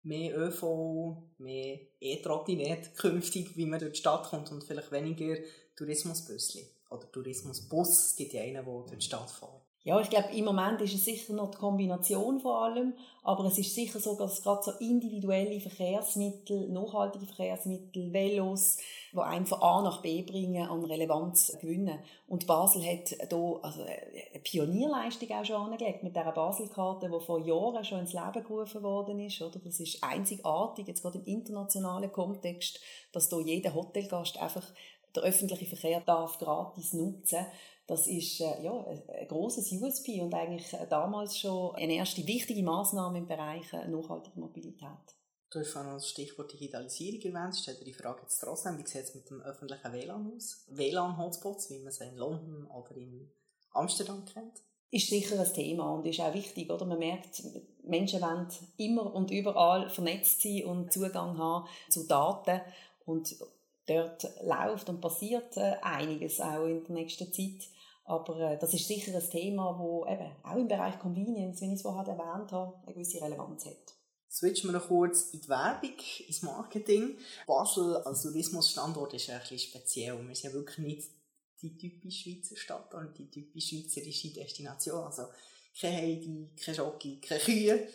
mehr 0.03 0.37
ÖV, 0.37 1.23
mehr 1.39 1.79
E-Trottinett 2.01 2.97
künftig, 2.97 3.57
wie 3.57 3.67
man 3.67 3.79
durch 3.79 3.93
die 3.93 4.01
Stadt 4.01 4.29
kommt 4.29 4.51
und 4.51 4.65
vielleicht 4.65 4.91
weniger 4.91 5.37
Tourismusbüsschen? 5.77 6.67
Oder 6.91 7.11
Tourismusbus. 7.11 8.07
Es 8.11 8.17
gibt 8.17 8.33
ja 8.33 8.43
einen, 8.43 8.55
der 8.55 8.65
durch 8.65 8.99
die 8.99 9.05
Stadt 9.05 9.31
fährt. 9.31 9.69
Ja, 9.89 9.99
ich 10.01 10.11
glaube, 10.11 10.29
im 10.35 10.45
Moment 10.45 10.83
ist 10.83 10.95
es 10.95 11.07
sicher 11.07 11.33
noch 11.33 11.51
die 11.53 11.57
Kombination 11.57 12.41
vor 12.41 12.63
allem, 12.63 12.93
aber 13.23 13.45
es 13.45 13.57
ist 13.57 13.75
sicher 13.75 14.01
so, 14.01 14.17
dass 14.17 14.43
gerade 14.43 14.63
so 14.63 14.73
individuelle 14.81 15.61
Verkehrsmittel, 15.61 16.69
nachhaltige 16.69 17.25
Verkehrsmittel, 17.25 18.13
Velos, 18.13 18.77
die 19.13 19.19
einen 19.19 19.47
von 19.47 19.63
A 19.63 19.81
nach 19.81 20.03
B 20.03 20.23
bringen, 20.23 20.69
an 20.69 20.85
Relevanz 20.85 21.57
gewinnen. 21.61 22.01
Und 22.27 22.47
Basel 22.47 22.83
hat 22.83 23.09
hier 23.09 23.61
also 23.63 23.83
eine 23.83 24.41
Pionierleistung 24.43 25.31
auch 25.31 25.45
schon 25.45 25.73
angelegt 25.73 26.03
mit 26.03 26.15
dieser 26.15 26.33
Baselkarte, 26.33 27.09
die 27.09 27.25
vor 27.25 27.39
Jahren 27.39 27.85
schon 27.85 28.01
ins 28.01 28.13
Leben 28.13 28.45
gerufen 28.45 28.83
worden 28.83 29.21
ist. 29.21 29.41
Oder? 29.41 29.59
Das 29.59 29.81
ist 29.81 30.05
einzigartig, 30.05 30.87
jetzt 30.87 31.01
gerade 31.01 31.19
im 31.19 31.25
internationalen 31.25 32.13
Kontext, 32.13 32.81
dass 33.13 33.31
hier 33.31 33.41
jeder 33.41 33.73
Hotelgast 33.73 34.37
einfach 34.39 34.67
der 35.19 35.29
öffentliche 35.29 35.67
Verkehr 35.67 36.01
darf 36.01 36.39
gratis 36.39 36.93
nutzen. 36.93 37.47
Das 37.87 38.07
ist 38.07 38.41
äh, 38.41 38.63
ja, 38.63 38.85
ein 38.87 39.29
großes 39.29 39.73
USP 39.73 40.21
und 40.21 40.35
eigentlich 40.35 40.67
damals 40.91 41.39
schon 41.39 41.75
eine 41.75 41.95
erste 41.95 42.27
wichtige 42.27 42.63
Maßnahme 42.63 43.19
im 43.19 43.27
Bereich 43.27 43.73
äh, 43.73 43.89
nachhaltige 43.89 44.39
Mobilität. 44.39 44.89
Du 45.51 45.61
hast 45.61 45.71
vorhin 45.71 45.93
das 45.93 46.11
Stichwort 46.11 46.53
Digitalisierung 46.53 47.35
erwähnt. 47.35 47.55
Ich 47.55 47.63
stelle 47.63 47.83
die 47.83 47.95
Frage 47.95 48.21
jetzt 48.23 48.39
trotzdem, 48.39 48.77
wie 48.79 48.87
sieht 48.87 49.05
es 49.05 49.15
mit 49.15 49.31
dem 49.31 49.41
öffentlichen 49.41 49.93
WLAN 49.93 50.33
aus? 50.37 50.67
WLAN-Hotspots, 50.69 51.71
wie 51.71 51.79
man 51.79 51.93
sie 51.93 52.05
in 52.05 52.17
London 52.17 52.67
oder 52.67 52.95
in 52.95 53.31
Amsterdam 53.73 54.27
kennt? 54.27 54.61
Ist 54.91 55.09
sicher 55.09 55.41
ein 55.41 55.53
Thema 55.55 55.95
und 55.95 56.07
ist 56.07 56.21
auch 56.21 56.35
wichtig, 56.35 56.71
oder? 56.71 56.85
Man 56.85 56.99
merkt, 56.99 57.43
Menschen 57.85 58.21
wollen 58.21 58.49
immer 58.77 59.15
und 59.15 59.31
überall 59.31 59.89
vernetzt 59.89 60.43
sein 60.43 60.65
und 60.67 60.93
Zugang 60.93 61.39
haben 61.39 61.67
zu 61.89 62.07
Daten 62.07 62.61
und 63.07 63.35
dort 63.89 64.29
läuft 64.43 64.89
und 64.89 65.01
passiert 65.01 65.57
äh, 65.57 65.77
einiges 65.83 66.41
auch 66.41 66.67
in 66.67 66.85
der 66.85 66.95
nächsten 66.95 67.33
Zeit. 67.33 67.69
Aber 68.05 68.39
äh, 68.41 68.59
das 68.59 68.73
ist 68.75 68.87
sicher 68.87 69.15
ein 69.15 69.31
Thema, 69.31 69.71
eben 70.09 70.31
auch 70.43 70.57
im 70.57 70.69
Bereich 70.69 70.99
Convenience, 70.99 71.61
wie 71.61 71.67
ich 71.67 71.73
es 71.75 71.83
vorhin 71.83 72.07
erwähnt 72.07 72.53
habe, 72.53 72.75
eine 72.85 72.95
gewisse 72.95 73.21
Relevanz 73.21 73.67
hat. 73.67 73.95
Switchen 74.31 74.71
wir 74.71 74.79
noch 74.79 74.89
kurz 74.89 75.31
in 75.33 75.41
die 75.41 75.49
Werbung, 75.49 75.95
ins 76.27 76.43
Marketing. 76.43 77.19
Basel 77.47 77.97
als 77.97 78.23
Tourismusstandort 78.23 79.15
ist 79.15 79.31
ein 79.31 79.41
bisschen 79.41 79.59
speziell. 79.59 80.19
Wir 80.19 80.35
sind 80.35 80.51
ja 80.51 80.53
wirklich 80.53 80.79
nicht 80.79 81.11
die 81.63 81.77
typische 81.77 82.31
Schweizer 82.31 82.57
Stadt 82.57 82.95
oder 82.95 83.07
die 83.07 83.31
typische 83.31 83.77
schweizerische 83.77 84.33
Destination. 84.33 85.05
Also 85.05 85.25
keine 85.81 85.97
Heidi, 85.97 86.51
keine 86.63 86.77
Schocke, 86.77 87.17
keine 87.21 87.41
Kühe. 87.41 87.89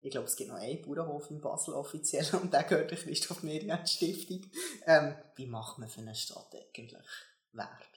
Ich 0.00 0.10
glaube, 0.10 0.26
es 0.26 0.36
gibt 0.36 0.50
noch 0.50 0.58
einen 0.58 0.80
Bauernhof 0.82 1.30
in 1.30 1.40
Basel 1.40 1.74
offiziell 1.74 2.26
und 2.40 2.52
der 2.52 2.64
gehört 2.64 2.90
der 2.90 2.98
Christoph 2.98 3.42
Merian 3.42 3.86
Stiftung. 3.86 4.46
Ähm, 4.86 5.14
wie 5.36 5.46
macht 5.46 5.78
man 5.78 5.88
für 5.88 6.00
eine 6.00 6.14
Stadt 6.14 6.54
eigentlich 6.54 6.94
Werbung? 7.52 7.88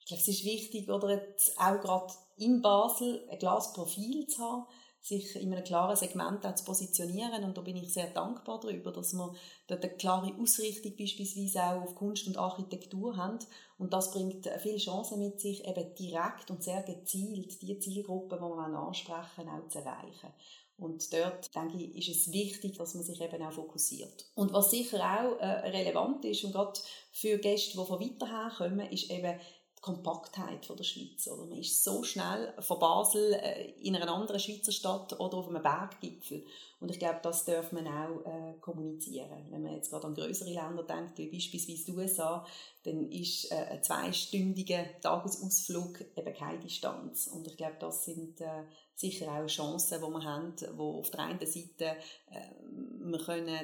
Ich 0.00 0.06
glaube, 0.06 0.20
es 0.20 0.28
ist 0.28 0.44
wichtig, 0.44 0.90
oder 0.90 1.20
auch 1.58 1.80
gerade 1.80 2.12
in 2.36 2.60
Basel 2.60 3.24
ein 3.30 3.38
Glasprofil 3.38 4.26
zu 4.26 4.42
haben, 4.42 4.66
sich 5.00 5.36
in 5.36 5.52
einem 5.52 5.64
klaren 5.64 5.96
Segment 5.96 6.42
zu 6.58 6.64
positionieren. 6.64 7.44
Und 7.44 7.56
da 7.56 7.60
bin 7.60 7.76
ich 7.76 7.92
sehr 7.92 8.10
dankbar 8.10 8.60
darüber, 8.60 8.92
dass 8.92 9.12
wir 9.12 9.34
dort 9.66 9.84
eine 9.84 9.94
klare 9.94 10.34
Ausrichtung 10.40 10.96
beispielsweise 10.96 11.62
auch 11.62 11.82
auf 11.82 11.94
Kunst 11.94 12.26
und 12.26 12.36
Architektur 12.36 13.16
haben. 13.16 13.38
Und 13.78 13.92
das 13.92 14.12
bringt 14.12 14.48
viele 14.58 14.78
Chancen 14.78 15.20
mit 15.20 15.40
sich, 15.40 15.66
eben 15.66 15.94
direkt 15.94 16.50
und 16.50 16.62
sehr 16.62 16.82
gezielt 16.82 17.62
die 17.62 17.78
Zielgruppen, 17.78 18.38
die 18.38 18.44
wir 18.44 18.78
ansprechen, 18.78 19.48
auch 19.48 19.68
zu 19.68 19.78
erreichen. 19.78 20.32
Und 20.76 21.12
dort, 21.12 21.54
denke 21.54 21.78
ich, 21.78 22.08
ist 22.08 22.16
es 22.16 22.32
wichtig, 22.32 22.76
dass 22.76 22.94
man 22.94 23.04
sich 23.04 23.20
eben 23.20 23.42
auch 23.42 23.52
fokussiert. 23.52 24.26
Und 24.34 24.52
was 24.52 24.70
sicher 24.70 24.98
auch 24.98 25.38
äh, 25.38 25.68
relevant 25.68 26.24
ist, 26.24 26.44
und 26.44 26.52
gerade 26.52 26.80
für 27.12 27.38
Gäste, 27.38 27.78
die 27.78 27.86
von 27.86 28.00
weiter 28.00 28.26
her 28.26 28.52
kommen, 28.56 28.90
ist 28.90 29.10
eben 29.10 29.38
Kompaktheit 29.82 30.64
von 30.64 30.76
der 30.76 30.84
Schweiz. 30.84 31.26
Oder? 31.26 31.44
Man 31.44 31.58
ist 31.58 31.82
so 31.82 32.04
schnell 32.04 32.54
von 32.60 32.78
Basel 32.78 33.32
äh, 33.34 33.72
in 33.82 33.96
einer 33.96 34.14
anderen 34.14 34.38
Schweizer 34.38 34.70
Stadt 34.70 35.18
oder 35.18 35.38
auf 35.38 35.48
einem 35.48 35.60
Berggipfel. 35.60 36.46
Und 36.78 36.92
ich 36.92 37.00
glaube, 37.00 37.18
das 37.20 37.44
darf 37.44 37.72
man 37.72 37.88
auch 37.88 38.24
äh, 38.24 38.54
kommunizieren. 38.60 39.48
Wenn 39.50 39.62
man 39.62 39.74
jetzt 39.74 39.90
gerade 39.90 40.06
an 40.06 40.14
größere 40.14 40.50
Länder 40.50 40.84
denkt, 40.84 41.18
wie 41.18 41.32
beispielsweise 41.32 41.86
die 41.86 41.92
USA, 41.92 42.46
dann 42.84 43.10
ist 43.10 43.50
äh, 43.50 43.56
ein 43.56 43.82
zweistündiger 43.82 44.84
Tagesausflug 45.00 46.00
eben 46.16 46.34
keine 46.34 46.60
Distanz. 46.60 47.26
Und 47.26 47.48
ich 47.48 47.56
glaube, 47.56 47.76
das 47.80 48.04
sind 48.04 48.40
äh, 48.40 48.64
sicher 48.94 49.32
auch 49.32 49.48
Chancen, 49.48 50.00
die 50.00 50.10
wir 50.10 50.22
haben, 50.22 50.54
wo 50.76 51.00
auf 51.00 51.10
der 51.10 51.24
einen 51.24 51.44
Seite 51.44 51.96
äh, 52.30 52.54
wir 53.00 53.18
können 53.18 53.58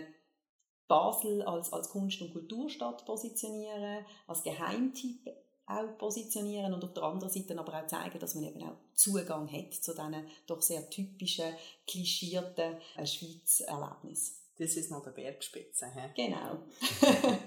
Basel 0.88 1.42
als, 1.42 1.72
als 1.72 1.90
Kunst- 1.90 2.20
und 2.22 2.32
Kulturstadt 2.32 3.04
positionieren, 3.04 4.04
als 4.26 4.42
Geheimtipp 4.42 5.30
auch 5.68 5.98
positionieren 5.98 6.72
und 6.72 6.82
auf 6.82 6.94
der 6.94 7.02
anderen 7.02 7.32
Seite 7.32 7.58
aber 7.58 7.74
auch 7.74 7.86
zeigen, 7.86 8.18
dass 8.18 8.34
man 8.34 8.44
eben 8.44 8.62
auch 8.62 8.76
Zugang 8.94 9.50
hat 9.52 9.74
zu 9.74 9.92
diesen 9.92 10.26
doch 10.46 10.62
sehr 10.62 10.88
typischen, 10.88 11.54
klischierten 11.86 12.76
äh, 12.96 13.06
Schweiz-Erlebnissen. 13.06 14.36
Das 14.58 14.74
ist 14.74 14.90
noch 14.90 15.04
der 15.04 15.10
Bergspitze. 15.10 15.86
He? 15.94 16.24
Genau. 16.24 16.58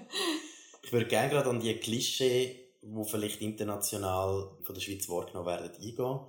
ich 0.82 0.92
würde 0.92 1.06
gerne 1.06 1.30
gerade 1.30 1.50
an 1.50 1.60
die 1.60 1.74
Klischee, 1.74 2.70
die 2.80 3.04
vielleicht 3.04 3.42
international 3.42 4.56
von 4.62 4.74
der 4.74 4.80
Schweiz 4.80 5.08
wahrgenommen 5.08 5.46
werden, 5.46 5.70
eingehen. 5.74 6.20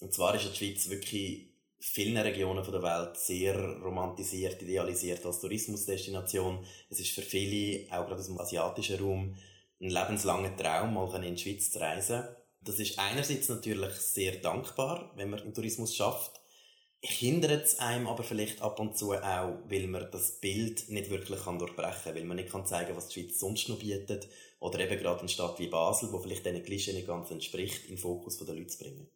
Und 0.00 0.12
zwar 0.12 0.34
ist 0.34 0.48
die 0.48 0.56
Schweiz 0.56 0.88
wirklich 0.88 1.52
vielen 1.80 2.16
Regionen 2.16 2.64
der 2.64 2.82
Welt 2.82 3.16
sehr 3.16 3.56
romantisiert, 3.80 4.62
idealisiert 4.62 5.24
als 5.26 5.40
Tourismusdestination. 5.40 6.64
Es 6.88 7.00
ist 7.00 7.10
für 7.10 7.22
viele, 7.22 7.90
auch 7.90 8.06
gerade 8.06 8.20
aus 8.20 8.26
dem 8.26 8.38
asiatischen 8.38 9.00
Raum, 9.00 9.36
ein 9.82 9.90
lebenslanger 9.90 10.56
Traum, 10.56 10.94
mal 10.94 11.24
in 11.24 11.34
die 11.34 11.42
Schweiz 11.42 11.70
zu 11.70 11.80
reisen. 11.80 12.24
Das 12.60 12.78
ist 12.78 12.98
einerseits 12.98 13.48
natürlich 13.48 13.94
sehr 13.94 14.36
dankbar, 14.36 15.10
wenn 15.16 15.30
man 15.30 15.40
im 15.40 15.52
Tourismus 15.52 15.96
schafft. 15.96 16.40
Hindert 17.04 17.64
es 17.64 17.80
einem 17.80 18.06
aber 18.06 18.22
vielleicht 18.22 18.62
ab 18.62 18.78
und 18.78 18.96
zu 18.96 19.12
auch, 19.12 19.58
weil 19.66 19.88
man 19.88 20.08
das 20.12 20.38
Bild 20.38 20.88
nicht 20.88 21.10
wirklich 21.10 21.42
kann 21.42 21.58
durchbrechen 21.58 22.04
kann, 22.04 22.14
weil 22.14 22.24
man 22.24 22.36
nicht 22.36 22.52
kann 22.52 22.64
zeigen 22.64 22.96
was 22.96 23.08
die 23.08 23.20
Schweiz 23.20 23.40
sonst 23.40 23.68
noch 23.68 23.80
bietet. 23.80 24.28
Oder 24.60 24.78
eben 24.78 25.00
gerade 25.00 25.18
eine 25.18 25.28
Stadt 25.28 25.58
wie 25.58 25.66
Basel, 25.66 26.12
wo 26.12 26.20
vielleicht 26.20 26.46
diesen 26.46 26.62
Klischee 26.62 26.92
nicht 26.92 27.08
ganz 27.08 27.32
entspricht, 27.32 27.90
den 27.90 27.98
Fokus 27.98 28.38
der 28.38 28.54
Leute 28.54 28.68
zu 28.68 28.78
bringen. 28.78 29.08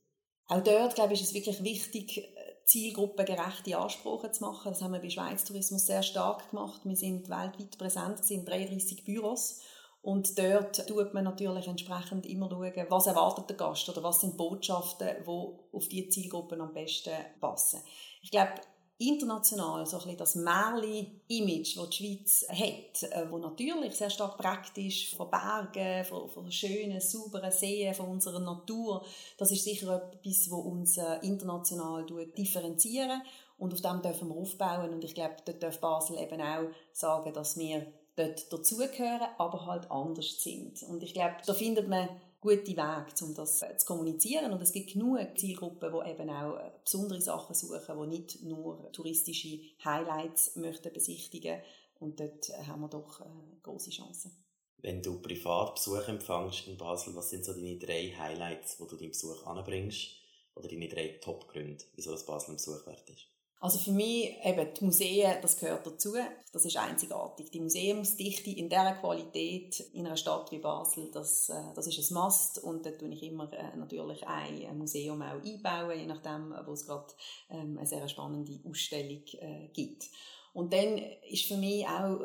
Auch 0.49 0.65
dort, 0.65 0.97
glaube 0.97 1.15
ich, 1.15 1.21
ist 1.21 1.29
es 1.29 1.35
wirklich 1.35 1.63
wichtig, 1.63 2.29
zielgruppengerechte 2.65 3.79
Ansprachen 3.79 4.33
zu 4.33 4.43
machen. 4.43 4.73
Das 4.73 4.83
haben 4.83 4.93
wir 4.93 5.01
bei 5.01 5.11
Schweiz 5.11 5.45
Tourismus 5.45 5.87
sehr 5.87 6.03
stark 6.03 6.51
gemacht. 6.51 6.81
Wir 6.83 6.97
sind 6.97 7.29
weltweit 7.29 7.79
präsent 7.79 8.29
in 8.29 8.45
33 8.45 9.05
Büros 9.05 9.61
und 10.07 10.39
dort 10.39 10.87
tut 10.87 11.15
man 11.15 11.25
natürlich 11.25 11.67
entsprechend 11.67 12.27
immer 12.27 12.49
schauen, 12.49 12.87
was 12.89 13.09
erwartet 13.09 13.51
der 13.51 13.57
Gast 13.57 13.89
oder 13.89 14.05
was 14.05 14.21
sind 14.21 14.37
Botschaften, 14.37 15.09
die 15.27 15.29
auf 15.77 15.89
diese 15.89 16.09
Zielgruppen 16.11 16.61
am 16.61 16.73
besten 16.73 17.11
passen. 17.41 17.81
Ich 18.23 18.31
glaube, 18.31 18.53
international 18.99 19.85
so 19.85 19.97
ein 19.97 20.03
bisschen 20.05 20.19
das 20.19 20.35
Märli-Image, 20.37 21.77
das 21.77 21.91
die 21.91 21.97
Schweiz 21.97 22.47
hat, 22.49 23.03
äh, 23.11 23.29
wo 23.29 23.39
natürlich 23.39 23.97
sehr 23.97 24.09
stark 24.09 24.39
praktisch 24.39 25.13
von 25.17 25.29
Bergen, 25.29 26.05
von, 26.05 26.31
von 26.31 26.53
schönen, 26.53 27.01
sauberen 27.01 27.51
Seen, 27.51 27.93
von 27.93 28.09
unserer 28.09 28.39
Natur, 28.39 29.05
das 29.39 29.51
ist 29.51 29.65
sicher 29.65 29.93
etwas, 29.97 30.49
was 30.53 30.65
uns 30.65 30.99
äh, 30.99 31.19
international 31.23 32.07
differenzieren 32.39 33.23
und 33.59 33.73
auf 33.73 33.81
dem 33.81 34.03
dürfen 34.03 34.29
wir 34.29 34.37
aufbauen 34.37 34.95
und 34.95 35.03
ich 35.03 35.17
glaube, 35.17 35.35
dort 35.45 35.61
darf 35.65 35.81
Basel 35.81 36.17
eben 36.21 36.41
auch 36.41 36.71
sagen, 36.93 37.33
dass 37.33 37.59
wir 37.59 37.93
dazugehören, 38.17 39.29
aber 39.39 39.67
halt 39.67 39.91
anders 39.91 40.43
sind. 40.43 40.83
Und 40.85 41.03
ich 41.03 41.15
glaube, 41.15 41.37
da 41.47 41.55
findet 41.55 41.89
man 41.89 42.09
gute 42.41 42.77
Wege, 42.77 43.25
um 43.25 43.35
das 43.35 43.63
äh, 43.63 43.77
zu 43.77 43.87
kommunizieren. 43.87 44.53
Und 44.53 44.63
es 44.63 44.73
gibt 44.73 44.93
genug 44.93 45.19
Zielgruppen, 45.37 45.93
die 45.93 46.11
eben 46.11 46.31
auch 46.31 46.57
äh, 46.59 46.71
besondere 46.85 47.21
Sachen 47.21 47.55
suchen, 47.55 48.01
die 48.01 48.19
nicht 48.19 48.43
nur 48.43 48.91
touristische 48.93 49.61
Highlights 49.85 50.57
möchten 50.57 50.93
besichtigen. 50.93 51.61
Und 51.99 52.21
dort 52.21 52.49
äh, 52.51 52.65
haben 52.67 52.83
wir 52.83 52.89
doch 52.89 53.21
große 53.63 53.91
Chancen. 53.91 54.33
Wenn 54.79 55.03
du 55.03 55.21
Privatbesuch 55.21 56.07
empfängst 56.09 56.69
in 56.69 56.77
Basel, 56.77 57.15
was 57.17 57.31
sind 57.31 57.45
so 57.45 57.53
deine 57.53 57.79
drei 57.79 58.15
Highlights, 58.17 58.79
wo 58.79 58.85
du 58.85 58.97
deinen 58.97 59.11
Besuch 59.11 59.47
anbringst? 59.47 60.11
Oder 60.55 60.69
deine 60.69 60.89
drei 60.89 61.19
Top-Gründe, 61.21 61.85
wieso 61.95 62.13
das 62.13 62.25
Basel 62.25 62.53
ein 62.53 62.57
Besuch 62.57 62.87
wert 62.87 63.09
ist? 63.11 63.27
Also 63.59 63.79
für 63.79 63.93
mich 63.93 64.37
eben 64.45 64.75
die 64.75 64.85
Museen, 64.85 65.39
das 65.41 65.57
gehört 65.57 65.87
dazu. 65.87 66.15
Das 66.53 66.65
ist 66.65 66.77
einzigartig. 66.77 67.51
Die 67.51 67.61
Museumsdichte 67.61 68.51
in 68.51 68.69
dieser 68.69 68.93
Qualität 68.97 69.81
in 69.93 70.07
einer 70.07 70.17
Stadt 70.17 70.53
wie 70.53 70.59
Basel, 70.59 71.11
das, 71.11 71.49
äh, 71.49 71.75
das 71.75 71.87
ist 71.87 72.11
ein 72.11 72.15
Must 72.15 72.63
und 72.63 72.85
da 72.85 72.91
tue 72.91 73.13
ich 73.13 73.23
immer 73.23 73.51
äh, 73.53 73.77
natürlich 73.77 74.27
ein 74.27 74.77
Museum 74.77 75.23
auch 75.23 75.43
einbauen, 75.43 75.99
je 75.99 76.07
nachdem, 76.07 76.55
wo 76.67 76.73
es 76.73 76.87
gerade 76.87 77.15
ähm, 77.49 77.79
eine 77.79 77.87
sehr 77.87 78.07
spannende 78.09 78.61
Ausstellung 78.69 79.25
äh, 79.39 79.69
gibt. 79.73 80.05
Und 80.53 80.73
dann 80.73 80.99
ist 81.31 81.47
für 81.47 81.57
mich 81.57 81.87
auch 81.87 82.25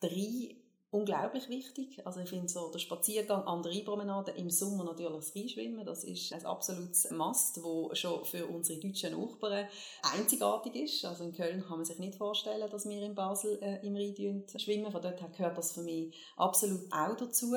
drei 0.00 0.59
unglaublich 0.92 1.48
wichtig. 1.48 2.04
Also 2.04 2.20
ich 2.20 2.28
finde 2.28 2.48
so 2.48 2.70
der 2.70 2.80
Spaziergang 2.80 3.44
an 3.44 3.62
der 3.62 3.72
Rheinpromenade 3.72 4.32
im 4.32 4.50
Sommer 4.50 4.84
natürlich 4.84 5.12
das 5.14 5.36
Rheinschwimmen, 5.36 5.86
das 5.86 6.02
ist 6.02 6.32
ein 6.32 6.44
absolutes 6.44 7.10
Must, 7.12 7.62
wo 7.62 7.94
schon 7.94 8.24
für 8.24 8.46
unsere 8.46 8.80
deutschen 8.80 9.18
Nachbarn 9.18 9.68
einzigartig 10.02 10.74
ist. 10.74 11.04
Also 11.04 11.24
in 11.24 11.32
Köln 11.32 11.62
kann 11.62 11.78
man 11.78 11.84
sich 11.84 11.98
nicht 11.98 12.16
vorstellen, 12.16 12.68
dass 12.68 12.88
wir 12.88 13.02
in 13.02 13.14
Basel 13.14 13.58
äh, 13.62 13.86
im 13.86 13.94
Rhein 13.94 14.44
schwimmen. 14.56 14.90
Von 14.90 15.02
dort 15.02 15.20
her 15.20 15.30
gehört 15.36 15.58
das 15.58 15.72
für 15.72 15.82
mich 15.82 16.14
absolut 16.36 16.92
auch 16.92 17.16
dazu. 17.16 17.54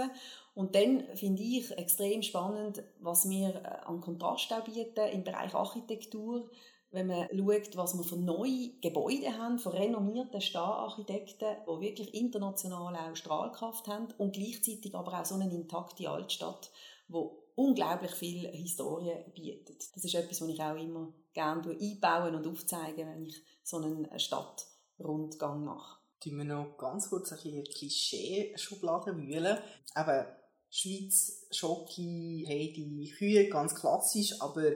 Und 0.56 0.76
dann 0.76 1.04
finde 1.16 1.42
ich 1.42 1.72
extrem 1.72 2.22
spannend, 2.22 2.84
was 3.00 3.28
wir 3.28 3.56
äh, 3.56 3.86
an 3.86 4.02
Kontrast 4.02 4.54
auch 4.54 4.64
bieten 4.64 5.08
im 5.12 5.24
Bereich 5.24 5.56
Architektur 5.56 6.52
wenn 6.94 7.08
man 7.08 7.28
schaut, 7.30 7.76
was 7.76 7.98
wir 7.98 8.04
für 8.04 8.18
neue 8.18 8.70
Gebäude 8.82 9.36
haben, 9.38 9.58
von 9.58 9.72
renommierten 9.72 10.42
Stararchitekten, 10.42 11.58
die 11.68 11.82
wirklich 11.82 12.14
international 12.14 12.96
auch 12.96 13.16
Strahlkraft 13.16 13.88
haben 13.88 14.08
und 14.20 14.34
gleichzeitig 14.34 14.94
aber 14.94 15.20
auch 15.20 15.26
so 15.26 15.36
eine 15.36 15.52
intakte 15.52 16.08
Altstadt, 16.08 16.70
die 17.08 17.30
unglaublich 17.56 18.12
viel 18.12 18.48
Historie 18.50 19.16
bietet. 19.34 19.96
Das 19.96 20.04
ist 20.04 20.14
etwas, 20.14 20.42
was 20.42 20.50
ich 20.50 20.62
auch 20.62 20.76
immer 20.76 21.12
gerne 21.34 21.72
einbauen 21.72 22.36
und 22.36 22.48
aufzeigen, 22.48 23.08
wenn 23.08 23.26
ich 23.26 23.42
so 23.64 23.78
einen 23.78 24.08
Stadtrundgang 24.20 25.66
mache. 25.66 26.00
Tun 26.20 26.38
wir 26.38 26.46
noch 26.46 26.78
ganz 26.78 27.10
kurz 27.10 27.32
ein 27.32 27.38
bisschen 27.38 27.64
Klischee-Schublade 27.64 29.18
wühlen. 29.18 29.58
Eben, 29.98 30.26
Schweiz, 30.70 31.48
Schoki, 31.52 32.46
Heidi, 32.48 33.14
Kühe, 33.18 33.50
ganz 33.50 33.76
klassisch, 33.76 34.42
aber 34.42 34.72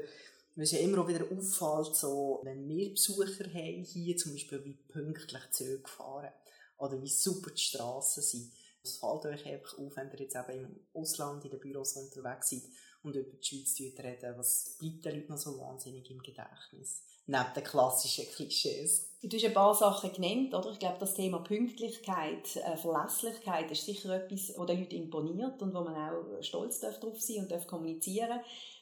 was 0.57 0.71
ja 0.71 0.79
immer 0.79 1.03
auch 1.03 1.07
wieder 1.07 1.25
auffällt, 1.25 1.95
so, 1.95 2.41
wenn 2.43 2.67
wir 2.67 2.89
Besucher 2.89 3.45
haben 3.45 3.83
hier, 3.83 4.17
zum 4.17 4.33
Beispiel 4.33 4.65
wie 4.65 4.73
pünktlich 4.73 5.51
Züge 5.51 5.87
fahren 5.87 6.31
oder 6.77 7.01
wie 7.01 7.09
super 7.09 7.51
die 7.51 7.61
Strassen 7.61 8.23
sind. 8.23 8.51
Es 8.83 8.97
fällt 8.97 9.25
euch 9.25 9.45
einfach 9.45 9.77
auf, 9.77 9.95
wenn 9.95 10.11
ihr 10.11 10.19
jetzt 10.19 10.35
eben 10.35 10.65
im 10.65 10.79
Ausland 10.93 11.45
in 11.45 11.51
den 11.51 11.59
Büros 11.59 11.93
unterwegs 11.93 12.49
seid 12.49 12.63
und 13.03 13.15
über 13.15 13.37
die 13.37 13.43
Schweiz 13.43 13.79
reden, 13.79 14.37
was 14.37 14.77
bleibt 14.79 15.05
den 15.05 15.15
Leuten 15.15 15.31
noch 15.31 15.37
so 15.37 15.59
wahnsinnig 15.59 16.09
im 16.09 16.19
Gedächtnis? 16.19 17.03
Neben 17.27 17.53
den 17.55 17.63
klassischen 17.63 18.25
Klischees. 18.25 19.09
Du 19.21 19.35
hast 19.35 19.45
ein 19.45 19.53
paar 19.53 19.75
Sachen 19.75 20.13
genannt, 20.13 20.53
oder? 20.53 20.71
Ich 20.71 20.79
glaube, 20.79 20.97
das 20.99 21.13
Thema 21.13 21.39
Pünktlichkeit, 21.39 22.55
äh, 22.55 22.77
Verlässlichkeit 22.77 23.69
ist 23.69 23.85
sicher 23.85 24.11
etwas, 24.11 24.53
was 24.55 24.65
den 24.65 24.79
Leuten 24.79 24.95
imponiert 24.95 25.61
und 25.61 25.73
wo 25.73 25.81
man 25.81 25.95
auch 25.95 26.41
stolz 26.41 26.79
darauf 26.79 27.19
sein 27.19 27.39
und 27.39 27.51
darf 27.51 27.67
kommunizieren 27.67 28.39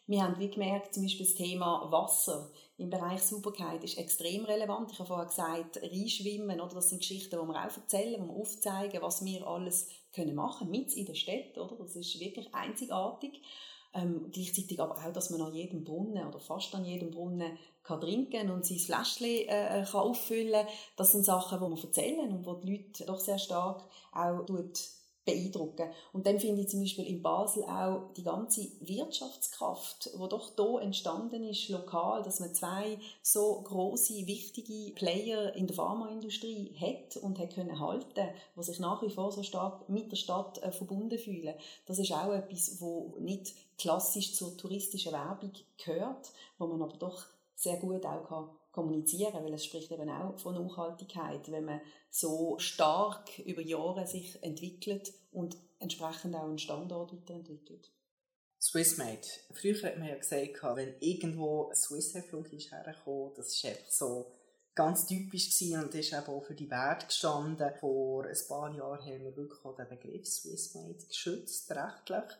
wir 0.08 0.24
haben 0.24 0.40
wie 0.40 0.50
gemerkt, 0.50 0.94
zum 0.94 1.04
Beispiel 1.04 1.26
das 1.26 1.36
Thema 1.36 1.92
Wasser 1.92 2.52
im 2.78 2.90
Bereich 2.90 3.22
Sauberkeit 3.22 3.84
ist 3.84 3.98
extrem 3.98 4.46
relevant. 4.46 4.92
Ich 4.92 5.00
habe 5.00 5.08
vorher 5.08 5.26
gesagt, 5.26 5.82
Reinschwimmen, 5.82 6.60
oder? 6.60 6.76
das 6.76 6.90
sind 6.90 7.00
Geschichten, 7.00 7.40
die 7.42 7.48
wir 7.48 7.66
auch 7.66 7.78
erzählen, 7.78 8.22
die 8.22 8.28
wir 8.28 8.36
aufzeigen, 8.36 9.02
was 9.02 9.24
wir 9.24 9.48
alles 9.48 9.88
können 10.14 10.36
machen 10.36 10.70
mit 10.70 10.94
in 10.94 11.06
der 11.06 11.16
Stadt. 11.16 11.58
Oder? 11.58 11.76
Das 11.78 11.96
ist 11.96 12.20
wirklich 12.20 12.54
einzigartig. 12.54 13.42
Ähm, 13.94 14.30
gleichzeitig 14.32 14.80
aber 14.82 14.98
auch, 14.98 15.14
dass 15.14 15.30
man 15.30 15.42
an 15.42 15.54
jedem 15.54 15.86
Brunnen 15.86 16.28
oder 16.28 16.40
fast 16.40 16.76
an 16.76 16.84
jedem 16.84 17.12
Brunnen 17.12 17.58
kann 17.82 18.02
trinken 18.02 18.52
und 18.52 18.66
sein 18.66 18.78
Fläschchen 18.78 19.48
äh, 19.48 19.86
kann 19.90 20.02
auffüllen 20.02 20.68
Das 20.98 21.14
sind 21.14 21.24
Sachen, 21.24 21.60
die 21.60 21.76
wir 21.76 21.84
erzählen 21.84 22.30
und 22.30 22.46
wo 22.46 22.56
die 22.56 22.72
Leute 22.72 23.06
doch 23.06 23.20
sehr 23.20 23.40
stark 23.40 23.84
auch 24.12 24.46
beeindrucken. 25.25 25.89
Und 26.13 26.27
dann 26.27 26.39
finde 26.39 26.62
ich 26.62 26.70
zum 26.70 26.82
Beispiel 26.82 27.05
in 27.05 27.22
Basel 27.22 27.63
auch 27.63 28.13
die 28.15 28.24
ganze 28.24 28.67
Wirtschaftskraft, 28.79 30.12
wo 30.15 30.27
doch 30.27 30.55
da 30.55 30.79
entstanden 30.79 31.44
ist, 31.44 31.70
lokal, 31.70 32.24
dass 32.24 32.39
man 32.39 32.53
zwei 32.53 33.00
so 33.22 33.62
große 33.62 34.27
wichtige 34.27 34.94
Player 34.94 35.53
in 35.55 35.67
der 35.67 35.75
Pharmaindustrie 35.75 36.75
hat 36.79 37.17
und 37.17 37.39
hat 37.39 37.55
können 37.55 37.79
halten, 37.79 38.29
wo 38.55 38.62
sich 38.62 38.79
nach 38.79 39.01
wie 39.01 39.10
vor 39.10 39.32
so 39.32 39.44
stark 39.44 39.89
mit 39.89 40.12
der 40.12 40.17
Stadt 40.17 40.62
äh, 40.62 40.72
verbunden 40.72 41.17
fühlen. 41.17 41.55
Das 41.88 42.00
ist 42.00 42.12
auch 42.12 42.32
etwas, 42.32 42.79
wo 42.79 43.15
nicht 43.20 43.53
klassisch 43.77 44.36
zur 44.36 44.55
touristischen 44.55 45.12
Werbung 45.12 45.51
gehört, 45.84 46.32
wo 46.60 46.67
man 46.67 46.82
aber 46.82 46.98
doch 46.98 47.25
sehr 47.55 47.77
gut 47.77 48.05
auch 48.05 48.27
kann 48.27 48.50
kommunizieren, 48.75 49.44
weil 49.44 49.53
es 49.53 49.65
spricht 49.65 49.91
eben 49.91 50.10
auch 50.10 50.38
von 50.38 50.53
Nachhaltigkeit, 50.53 51.50
wenn 51.50 51.65
man 51.65 51.82
so 52.10 52.60
stark 52.60 53.39
über 53.39 53.62
Jahre 53.62 54.05
sich 54.05 54.38
entwickelt 54.44 55.13
und 55.32 55.55
entsprechend 55.79 56.36
auch 56.36 56.44
einen 56.44 56.60
Standort 56.60 57.13
weiterentwickelt. 57.13 57.89
Swissmade. 58.62 59.27
Früher 59.53 59.82
hat 59.84 59.98
man 59.98 60.10
ja 60.10 60.15
gesagt, 60.15 60.62
wenn 60.75 60.96
irgendwo 61.00 61.70
ein 61.70 61.75
Swissair-Flug 61.75 62.51
ist 62.51 62.72
hergekommen, 62.72 63.34
das 63.36 63.63
war 63.63 63.72
einfach 63.72 63.91
so 63.91 64.32
ganz 64.74 65.05
typisch 65.05 65.62
und 65.74 65.96
ist 65.96 66.12
eben 66.12 66.25
auch 66.25 66.44
für 66.44 66.55
die 66.55 66.70
Werte 66.70 67.08
gestanden. 67.08 67.72
Vor 67.79 68.25
ein 68.25 68.38
paar 68.48 68.75
Jahren 68.75 69.05
haben 69.05 69.24
wir 69.24 69.36
wirklich 69.38 69.63
auch 69.63 69.75
den 69.75 69.88
Begriff 69.88 70.27
Swissmade 70.27 71.05
geschützt, 71.08 71.72
rechtlich. 71.72 72.38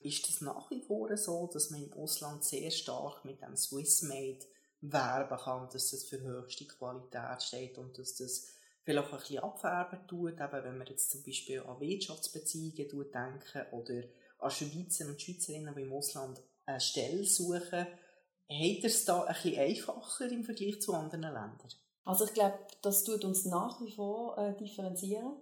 Ist 0.00 0.28
das 0.28 0.40
nach 0.40 0.70
wie 0.70 0.82
vor 0.82 1.16
so, 1.16 1.48
dass 1.52 1.70
man 1.70 1.82
im 1.82 1.92
Ausland 1.92 2.44
sehr 2.44 2.70
stark 2.70 3.24
mit 3.24 3.40
dem 3.40 3.56
Swissmade 3.56 4.44
werben 4.80 5.38
kann, 5.38 5.68
dass 5.72 5.90
das 5.90 6.04
für 6.04 6.20
höchste 6.20 6.66
Qualität 6.66 7.42
steht 7.42 7.78
und 7.78 7.98
dass 7.98 8.16
das 8.16 8.46
vielleicht 8.82 9.08
auch 9.08 9.12
ein 9.12 9.18
bisschen 9.18 9.42
abfärben 9.42 10.06
tut, 10.06 10.40
eben 10.40 10.64
wenn 10.64 10.78
wir 10.78 10.86
jetzt 10.86 11.10
zum 11.10 11.22
Beispiel 11.22 11.60
an 11.60 11.80
Wirtschaftsbeziehungen 11.80 13.10
denken 13.12 13.66
oder 13.72 14.02
an 14.38 14.50
Schweizer 14.50 15.06
und 15.06 15.20
Schweizerinnen, 15.20 15.74
die 15.74 15.82
im 15.82 15.92
Ausland 15.92 16.40
eine 16.66 16.80
Stelle 16.80 17.24
suchen, 17.24 17.86
hat 18.48 18.84
es 18.84 19.04
da 19.04 19.24
ein 19.24 19.34
bisschen 19.34 19.58
einfacher 19.58 20.30
im 20.30 20.44
Vergleich 20.44 20.80
zu 20.80 20.94
anderen 20.94 21.22
Ländern? 21.22 21.68
Also 22.04 22.24
ich 22.24 22.34
glaube, 22.34 22.58
das 22.82 23.02
tut 23.02 23.24
uns 23.24 23.44
nach 23.44 23.80
wie 23.80 23.90
vor 23.90 24.38
äh, 24.38 24.56
differenzieren 24.56 25.36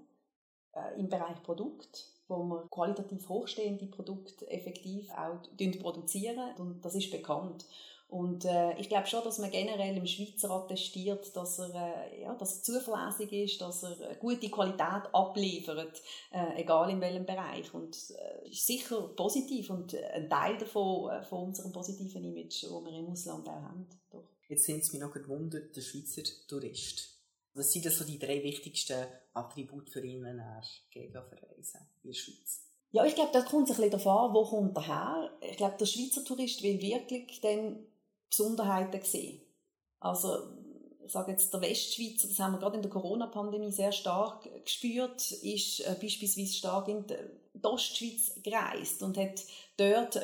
äh, 0.73 0.99
im 0.99 1.11
Bereich 1.11 1.43
Produkt, 1.43 2.14
wo 2.29 2.43
wir 2.45 2.67
qualitativ 2.71 3.29
hochstehende 3.29 3.87
Produkte 3.87 4.49
effektiv 4.51 5.11
auch 5.11 5.41
produzieren 5.81 6.55
und 6.59 6.85
das 6.85 6.95
ist 6.95 7.11
bekannt. 7.11 7.65
Und 8.09 8.45
äh, 8.45 8.79
ich 8.79 8.89
glaube 8.89 9.09
schon, 9.09 9.25
dass 9.25 9.39
man 9.39 9.51
generell 9.51 9.97
im 9.97 10.07
Schweizer 10.07 10.51
attestiert, 10.51 11.35
dass 11.35 11.59
er, 11.59 11.75
äh, 11.75 12.23
ja, 12.23 12.35
dass 12.35 12.59
er 12.59 12.63
zuverlässig 12.63 13.33
ist, 13.33 13.61
dass 13.61 13.83
er 13.83 14.15
gute 14.17 14.49
Qualität 14.51 15.13
abliefert, 15.13 16.01
äh, 16.31 16.61
egal 16.63 16.91
in 16.91 17.01
welchem 17.01 17.27
Bereich. 17.27 17.73
Und 17.75 17.97
äh, 18.11 18.49
ist 18.49 18.67
sicher 18.67 19.09
positiv 19.17 19.71
und 19.71 19.97
ein 19.97 20.29
Teil 20.29 20.57
davon, 20.59 21.11
äh, 21.11 21.25
von 21.25 21.49
unserem 21.49 21.73
positiven 21.73 22.23
Image, 22.23 22.63
das 22.63 22.71
wir 22.71 22.93
im 22.93 23.11
Ausland 23.11 23.49
auch 23.49 23.63
haben. 23.63 23.89
Doch. 24.13 24.23
Jetzt 24.49 24.65
sind 24.65 24.83
es 24.83 24.93
mich 24.93 25.03
noch 25.03 25.13
gewundert, 25.13 25.75
der 25.75 25.81
Schweizer 25.81 26.23
Tourist. 26.47 27.14
Was 27.55 27.73
sind 27.73 27.87
das 27.87 27.99
so 27.99 28.05
die 28.05 28.19
drei 28.19 28.43
wichtigsten 28.43 29.07
Attribute 29.33 29.89
für 29.89 30.05
ihn, 30.05 30.25
wenn 30.25 30.39
er 30.39 30.63
gegen 30.91 31.13
verreisen 31.13 31.81
in 32.03 32.11
der 32.11 32.15
Schweiz? 32.15 32.65
Ja, 32.91 33.05
ich 33.05 33.15
glaube, 33.15 33.33
das 33.33 33.47
kommt 33.47 33.69
sich 33.69 33.79
ein 33.79 33.91
bisschen 33.91 34.11
an, 34.11 34.35
wo 34.35 34.45
kommt 34.45 34.77
er 34.77 34.87
her. 34.87 35.39
Ich 35.41 35.57
glaube, 35.57 35.77
der 35.79 35.87
Schweizer 35.87 36.25
Tourist 36.25 36.63
will 36.63 36.81
wirklich 36.81 37.41
dann 37.41 37.87
Besonderheiten 38.29 39.01
gesehen. 39.01 39.41
Also, 40.01 40.29
sage 41.07 41.33
jetzt, 41.33 41.53
der 41.53 41.61
Westschweizer, 41.61 42.29
das 42.29 42.39
haben 42.39 42.53
wir 42.53 42.59
gerade 42.59 42.77
in 42.77 42.83
der 42.83 42.91
Corona-Pandemie 42.91 43.71
sehr 43.71 43.93
stark 43.93 44.49
gespürt, 44.65 45.31
ist 45.31 45.81
äh, 45.81 45.97
beispielsweise 46.01 46.55
stark 46.55 46.89
in 46.89 47.05
die 47.07 47.65
Ostschweiz 47.65 48.33
gereist 48.43 49.03
und 49.03 49.17
hat 49.17 49.43
dort 49.77 50.21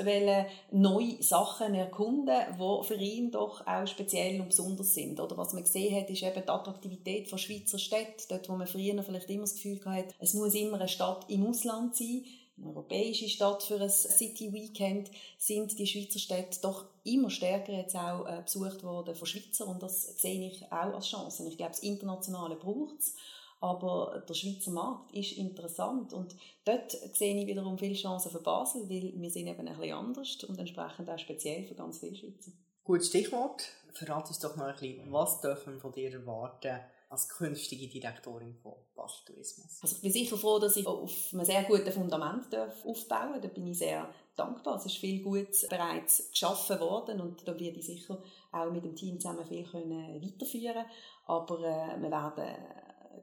neue 0.72 1.22
Sachen 1.22 1.74
erkunden, 1.74 2.38
die 2.58 2.86
für 2.86 2.94
ihn 2.94 3.30
doch 3.30 3.66
auch 3.66 3.86
speziell 3.86 4.40
und 4.40 4.48
besonders 4.48 4.94
sind. 4.94 5.20
Oder 5.20 5.36
was 5.36 5.52
man 5.52 5.62
gesehen 5.62 5.94
hat, 5.96 6.10
ist 6.10 6.22
eben 6.22 6.42
die 6.42 6.48
Attraktivität 6.48 7.28
von 7.28 7.38
Schweizer 7.38 7.78
Städten. 7.78 8.24
Dort, 8.28 8.48
wo 8.48 8.56
man 8.56 8.66
früher 8.66 9.02
vielleicht 9.02 9.30
immer 9.30 9.42
das 9.42 9.54
Gefühl 9.54 9.80
hatte, 9.84 10.14
es 10.18 10.34
muss 10.34 10.54
immer 10.54 10.78
eine 10.78 10.88
Stadt 10.88 11.24
im 11.28 11.46
Ausland 11.46 11.96
sein, 11.96 12.24
eine 12.60 12.70
europäische 12.70 13.28
Stadt 13.28 13.62
für 13.62 13.80
ein 13.80 13.90
City 13.90 14.52
Weekend, 14.52 15.10
sind 15.38 15.78
die 15.78 15.86
Schweizer 15.86 16.18
Städte 16.18 16.60
doch 16.62 16.86
immer 17.04 17.30
stärker 17.30 17.72
jetzt 17.72 17.96
auch 17.96 18.26
äh, 18.26 18.42
besucht 18.42 18.82
worden 18.82 19.14
von 19.14 19.26
Schweizer 19.26 19.66
und 19.66 19.82
das 19.82 20.20
sehe 20.20 20.46
ich 20.46 20.64
auch 20.66 20.94
als 20.94 21.08
Chance. 21.08 21.48
Ich 21.48 21.56
glaube, 21.56 21.72
das 21.72 21.82
Internationale 21.82 22.56
braucht 22.56 22.98
es, 22.98 23.14
aber 23.60 24.22
der 24.28 24.34
Schweizer 24.34 24.70
Markt 24.70 25.12
ist 25.12 25.32
interessant 25.32 26.12
und 26.12 26.34
dort 26.64 26.92
sehe 27.14 27.38
ich 27.40 27.46
wiederum 27.46 27.78
viele 27.78 27.94
Chancen 27.94 28.30
für 28.30 28.40
Basel, 28.40 28.88
weil 28.88 29.12
wir 29.14 29.30
sind 29.30 29.46
eben 29.46 29.68
ein 29.68 29.76
bisschen 29.76 29.92
anders 29.92 30.44
und 30.44 30.58
entsprechend 30.58 31.10
auch 31.10 31.18
speziell 31.18 31.64
für 31.64 31.74
ganz 31.74 31.98
viele 31.98 32.16
Schweizer. 32.16 32.52
Gutes 32.84 33.08
Stichwort. 33.08 33.62
Verrat 33.94 34.28
uns 34.28 34.38
doch 34.38 34.56
noch 34.56 34.66
ein 34.66 34.76
bisschen, 34.76 35.12
was 35.12 35.40
dürfen 35.40 35.74
wir 35.74 35.80
von 35.80 35.92
dir 35.92 36.12
erwarten 36.12 36.80
als 37.08 37.28
künftige 37.28 37.88
Direktorin 37.88 38.54
von 38.54 38.74
Basel 38.94 39.24
Tourismus? 39.26 39.78
Also 39.82 39.96
ich 39.96 40.02
bin 40.02 40.12
sicher 40.12 40.36
froh, 40.36 40.58
dass 40.58 40.76
ich 40.76 40.86
auf 40.86 41.10
einem 41.32 41.44
sehr 41.44 41.64
guten 41.64 41.90
Fundament 41.90 42.54
aufbauen 42.54 43.32
darf. 43.32 43.40
Da 43.42 43.48
bin 43.48 43.66
ich 43.66 43.78
sehr 43.78 44.08
dankbar. 44.36 44.76
Es 44.76 44.86
ist 44.86 44.96
viel 44.96 45.22
Gutes 45.22 45.66
bereits 45.68 46.30
geschaffen 46.30 46.78
worden 46.80 47.20
und 47.20 47.46
da 47.46 47.58
werde 47.58 47.78
ich 47.78 47.86
sicher 47.86 48.22
auch 48.52 48.70
mit 48.70 48.84
dem 48.84 48.94
Team 48.94 49.18
zusammen 49.18 49.44
viel 49.44 49.64
können 49.64 50.22
weiterführen 50.22 50.84
Aber 51.26 51.58
äh, 51.60 52.00
wir 52.00 52.10
werden 52.10 52.56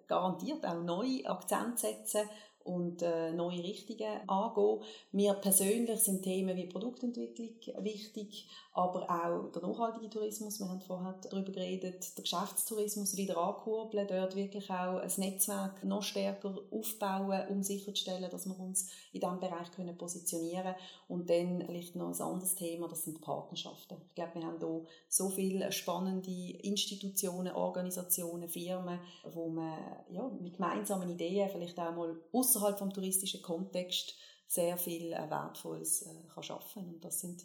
garantiert 0.07 0.65
auch 0.65 0.81
neue 0.81 1.25
Akzente 1.25 1.77
setzen 1.77 2.29
und 2.67 3.01
äh, 3.01 3.31
neue 3.31 3.63
Richtungen 3.63 4.27
angehen. 4.27 4.81
Mir 5.11 5.33
persönlich 5.33 5.99
sind 5.99 6.23
Themen 6.23 6.55
wie 6.55 6.67
Produktentwicklung 6.67 7.83
wichtig, 7.83 8.47
aber 8.73 9.09
auch 9.09 9.51
der 9.51 9.67
nachhaltige 9.67 10.09
Tourismus, 10.09 10.59
wir 10.59 10.69
haben 10.69 10.81
vorher 10.81 11.15
darüber 11.23 11.51
geredet, 11.51 12.15
der 12.15 12.21
Geschäftstourismus 12.21 13.17
wieder 13.17 13.37
ankurbeln, 13.37 14.07
dort 14.07 14.35
wirklich 14.35 14.69
auch 14.69 14.99
ein 14.99 15.11
Netzwerk 15.17 15.83
noch 15.83 16.03
stärker 16.03 16.55
aufbauen, 16.69 17.47
um 17.49 17.63
sicherzustellen, 17.63 18.29
dass 18.29 18.45
wir 18.45 18.59
uns 18.59 18.91
in 19.13 19.21
diesem 19.21 19.39
Bereich 19.39 19.71
können 19.71 19.97
positionieren 19.97 20.75
Und 21.07 21.29
dann 21.29 21.63
vielleicht 21.65 21.95
noch 21.95 22.07
ein 22.07 22.21
anderes 22.21 22.53
Thema, 22.55 22.87
das 22.87 23.05
sind 23.05 23.21
Partnerschaften. 23.21 23.97
Ich 24.09 24.15
glaube, 24.15 24.35
wir 24.35 24.43
haben 24.43 24.59
hier 24.59 24.85
so 25.09 25.29
viele 25.29 25.71
spannende 25.71 26.51
Institutionen, 26.61 27.53
Organisationen, 27.53 28.49
Firmen, 28.49 28.99
wo 29.33 29.49
man 29.49 29.77
ja, 30.09 30.29
mit 30.39 30.55
gemeinsamen 30.55 31.09
Ideen 31.09 31.49
vielleicht 31.49 31.79
auch 31.79 31.95
mal 31.95 32.15
außerhalb 32.57 32.79
vom 32.79 32.93
touristischen 32.93 33.41
Kontext 33.41 34.15
sehr 34.47 34.77
viel 34.77 35.13
äh, 35.13 35.29
Wertvolles 35.29 36.03
äh, 36.03 36.27
kann 36.33 36.43
schaffen. 36.43 36.85
Und 36.85 37.05
das 37.05 37.19
sind 37.19 37.43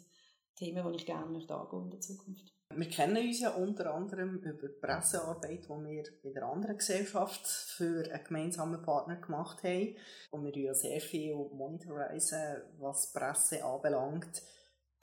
Themen, 0.55 0.91
die 0.91 0.97
ich 0.97 1.05
gerne 1.05 1.31
möchte 1.31 1.55
angehen 1.55 1.85
in 1.85 1.91
der 1.91 1.99
Zukunft. 1.99 2.53
Wir 2.75 2.89
kennen 2.89 3.17
uns 3.17 3.39
ja 3.39 3.51
unter 3.51 3.93
anderem 3.93 4.39
über 4.39 4.67
die 4.67 4.79
Pressearbeit, 4.79 5.65
die 5.65 5.69
wir 5.69 6.03
mit 6.23 6.37
einer 6.37 6.47
anderen 6.47 6.77
Gesellschaft 6.77 7.45
für 7.45 8.11
einen 8.11 8.23
gemeinsamen 8.23 8.81
Partner 8.81 9.17
gemacht 9.17 9.63
haben. 9.63 9.95
Und 10.31 10.45
wir 10.45 10.57
ja 10.57 10.73
sehr 10.73 10.99
viel 10.99 11.35
monitorisieren, 11.35 12.63
was 12.79 13.13
Presse 13.13 13.63
anbelangt. 13.63 14.41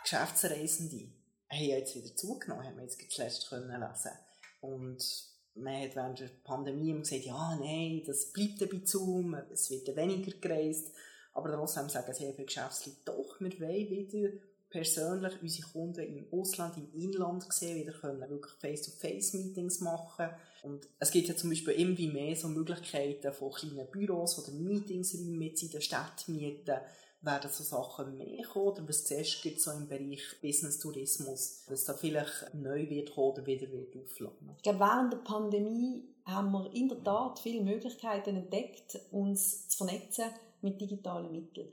Geschäftsreisende 0.02 1.12
haben 1.52 1.62
jetzt 1.62 1.94
wieder 1.94 2.16
zugenommen, 2.16 2.64
haben 2.64 2.76
wir 2.76 2.84
jetzt 2.84 2.98
zuletzt 3.10 3.48
können 3.48 3.68
lesen. 3.68 4.12
Und 4.60 5.30
man 5.54 5.82
hat 5.82 5.96
während 5.96 6.20
der 6.20 6.30
Pandemie 6.44 6.90
immer 6.90 7.00
gesagt, 7.00 7.24
ja, 7.24 7.56
nein, 7.56 8.02
das 8.06 8.32
bleibt 8.32 8.58
bei 8.58 8.80
Zoom, 8.84 9.34
es 9.52 9.70
wird 9.70 9.94
weniger 9.96 10.32
gereist. 10.38 10.92
Aber 11.32 11.52
trotzdem 11.52 11.88
sagen 11.88 12.12
sehr 12.12 12.32
viele 12.32 12.46
Geschäftsleute, 12.46 12.98
doch, 13.04 13.40
wir 13.40 13.60
wollen 13.60 13.90
wieder 13.90 14.30
persönlich 14.68 15.32
unsere 15.42 15.68
Kunden 15.68 16.00
im 16.00 16.26
Ausland, 16.32 16.76
im 16.76 16.92
Inland 16.94 17.52
sehen, 17.52 17.76
wieder 17.76 17.92
können 17.92 18.20
wirklich 18.20 18.54
Face-to-Face-Meetings 18.60 19.80
machen. 19.80 20.30
Und 20.62 20.88
es 20.98 21.10
gibt 21.10 21.28
ja 21.28 21.36
zum 21.36 21.50
Beispiel 21.50 21.74
immer 21.74 22.12
mehr 22.12 22.36
so 22.36 22.48
Möglichkeiten 22.48 23.32
von 23.32 23.52
kleinen 23.52 23.90
Büros 23.90 24.38
oder 24.38 24.52
Meetingsräumen 24.56 25.38
mit 25.38 25.62
in 25.62 25.70
der 25.70 25.80
Stadt 25.80 26.28
mieten. 26.28 26.76
Werden 27.22 27.50
so 27.50 27.62
Sachen 27.62 28.16
mehr 28.16 28.42
kommen? 28.44 28.68
Oder 28.68 28.88
was 28.88 29.06
siehst 29.06 29.44
du 29.44 29.50
so 29.58 29.72
im 29.72 29.88
Bereich 29.88 30.22
Business-Tourismus, 30.40 31.64
dass 31.68 31.84
da 31.84 31.94
vielleicht 31.94 32.54
neu 32.54 32.88
wird 32.88 33.14
kommen 33.14 33.32
oder 33.32 33.46
wieder 33.46 33.70
wird 33.70 33.94
aufladen? 33.96 34.54
Ich 34.56 34.62
glaube, 34.62 34.80
während 34.80 35.12
der 35.12 35.18
Pandemie 35.18 36.04
haben 36.24 36.50
wir 36.52 36.72
in 36.72 36.88
der 36.88 37.02
Tat 37.02 37.38
viele 37.40 37.62
Möglichkeiten 37.62 38.36
entdeckt, 38.36 38.98
uns 39.10 39.68
zu 39.68 39.84
vernetzen 39.84 40.30
mit 40.62 40.80
digitalen 40.80 41.30
Mitteln 41.30 41.72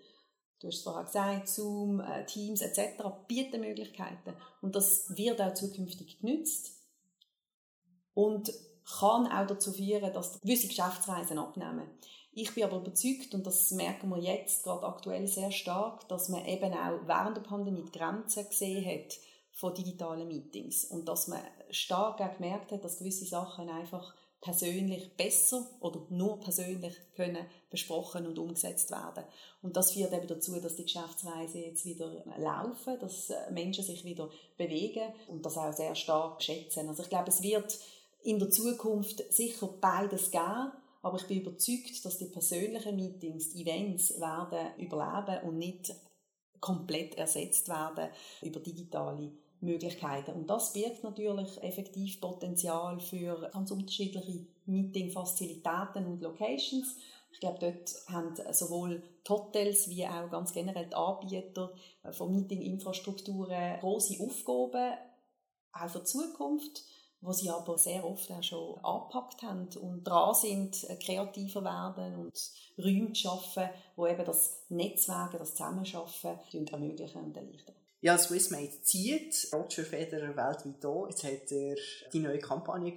du 0.60 0.68
hast 0.68 0.78
es 0.78 0.84
vorher 0.84 1.06
gesagt, 1.06 1.48
Zoom, 1.48 2.00
äh, 2.00 2.26
Teams 2.26 2.62
etc. 2.62 3.04
bieten 3.28 3.62
Möglichkeiten 3.62 4.34
und 4.62 4.76
das 4.76 5.06
wird 5.16 5.42
auch 5.42 5.54
zukünftig 5.54 6.20
genützt 6.20 6.74
und 8.14 8.52
kann 9.00 9.28
auch 9.28 9.46
dazu 9.46 9.72
führen, 9.72 10.14
dass 10.14 10.40
gewisse 10.40 10.68
Geschäftsreisen 10.68 11.38
abnehmen. 11.38 11.88
Ich 12.40 12.54
bin 12.54 12.66
aber 12.66 12.78
überzeugt, 12.78 13.34
und 13.34 13.48
das 13.48 13.72
merken 13.72 14.10
wir 14.10 14.20
jetzt 14.20 14.62
gerade 14.64 14.86
aktuell 14.86 15.28
sehr 15.28 15.52
stark, 15.52 16.08
dass 16.08 16.30
man 16.30 16.46
eben 16.46 16.72
auch 16.72 17.00
während 17.08 17.36
der 17.36 17.42
Pandemie 17.42 17.82
die 17.82 17.98
Grenzen 17.98 18.48
gesehen 18.48 18.86
hat 18.86 19.18
von 19.54 19.74
digitalen 19.74 20.28
Meetings 20.28 20.86
und 20.86 21.10
dass 21.10 21.28
man 21.28 21.40
stark 21.72 22.22
auch 22.22 22.38
gemerkt 22.38 22.72
hat, 22.72 22.84
dass 22.84 23.00
gewisse 23.00 23.26
Sachen 23.26 23.68
einfach 23.70 24.14
persönlich 24.40 25.18
besser 25.18 25.66
oder 25.80 26.06
nur 26.10 26.40
persönlich 26.40 26.94
können 27.16 27.44
besprochen 27.72 28.28
und 28.28 28.38
umgesetzt 28.38 28.92
werden. 28.92 29.24
Und 29.64 29.76
das 29.76 29.94
führt 29.94 30.14
eben 30.14 30.28
dazu, 30.28 30.60
dass 30.60 30.76
die 30.76 30.84
Geschäftsreisen 30.84 31.64
jetzt 31.64 31.86
wieder 31.86 32.24
laufen, 32.38 33.00
dass 33.00 33.32
äh, 33.32 33.50
Menschen 33.50 33.84
sich 33.84 34.06
wieder 34.06 34.30
bewegen 34.58 35.12
und 35.28 35.44
das 35.44 35.58
auch 35.58 35.74
sehr 35.74 35.96
stark 35.96 36.44
schätzen. 36.44 36.88
Also 36.88 37.02
ich 37.02 37.10
glaube, 37.10 37.30
es 37.30 37.42
wird 37.42 37.80
in 38.22 38.38
der 38.38 38.52
Zukunft 38.52 39.24
sicher 39.34 39.70
beides 39.82 40.30
geben, 40.30 40.72
aber 41.08 41.18
ich 41.18 41.28
bin 41.28 41.42
überzeugt, 41.42 42.04
dass 42.04 42.18
die 42.18 42.26
persönlichen 42.26 42.96
Meetings, 42.96 43.50
die 43.50 43.62
Events 43.62 44.20
werden 44.20 44.78
überleben 44.78 45.48
und 45.48 45.58
nicht 45.58 45.94
komplett 46.60 47.16
ersetzt 47.16 47.70
werden 47.70 48.10
über 48.42 48.60
digitale 48.60 49.32
Möglichkeiten. 49.62 50.34
Und 50.34 50.50
das 50.50 50.74
birgt 50.74 51.04
natürlich 51.04 51.62
effektiv 51.64 52.20
Potenzial 52.20 53.00
für 53.00 53.50
ganz 53.52 53.72
unterschiedliche 53.72 54.48
Meeting-Fazilitäten 54.66 56.06
und 56.06 56.22
Locations. 56.22 56.96
Ich 57.32 57.40
glaube, 57.40 57.60
dort 57.60 57.96
haben 58.08 58.34
sowohl 58.54 59.02
die 59.26 59.30
Hotels 59.30 59.90
wie 59.90 60.06
auch 60.06 60.30
ganz 60.30 60.54
generell 60.54 60.88
die 60.88 60.96
Anbieter 60.96 61.74
von 62.12 62.34
Meeting-Infrastrukturen 62.34 63.80
grosse 63.80 64.22
Aufgaben, 64.22 64.98
auch 65.74 65.90
für 65.90 66.00
die 66.00 66.06
Zukunft, 66.06 66.84
wo 67.22 67.32
sie 67.32 67.50
aber 67.50 67.78
sehr 67.78 68.06
oft 68.06 68.32
auch 68.32 68.44
schon 68.44 68.78
angepackt 68.84 69.42
haben 69.42 69.68
und 69.82 70.04
dran 70.04 70.36
sind, 70.36 70.86
kreativer 71.04 71.64
werden 71.64 72.16
und 72.16 72.40
Räume 72.78 73.14
zu 73.14 73.22
schaffen, 73.22 73.70
wo 73.96 74.08
eben 74.08 74.26
das 74.26 74.66
Netzwerken, 74.70 75.40
das 75.40 75.52
Zusammenschaffen 75.52 76.40
ermöglichen 76.72 77.24
und 77.24 77.36
erleichtern. 77.36 77.76
Ja, 78.02 78.18
Swissmate 78.18 78.82
zieht. 78.84 79.50
Roger 79.52 79.84
Federer 79.84 80.36
weltweit 80.36 80.86
an. 80.86 81.10
Jetzt 81.10 81.24
hat 81.24 81.52
er 81.52 81.76
die 82.14 82.20
neue 82.20 82.40
Kampagne 82.40 82.94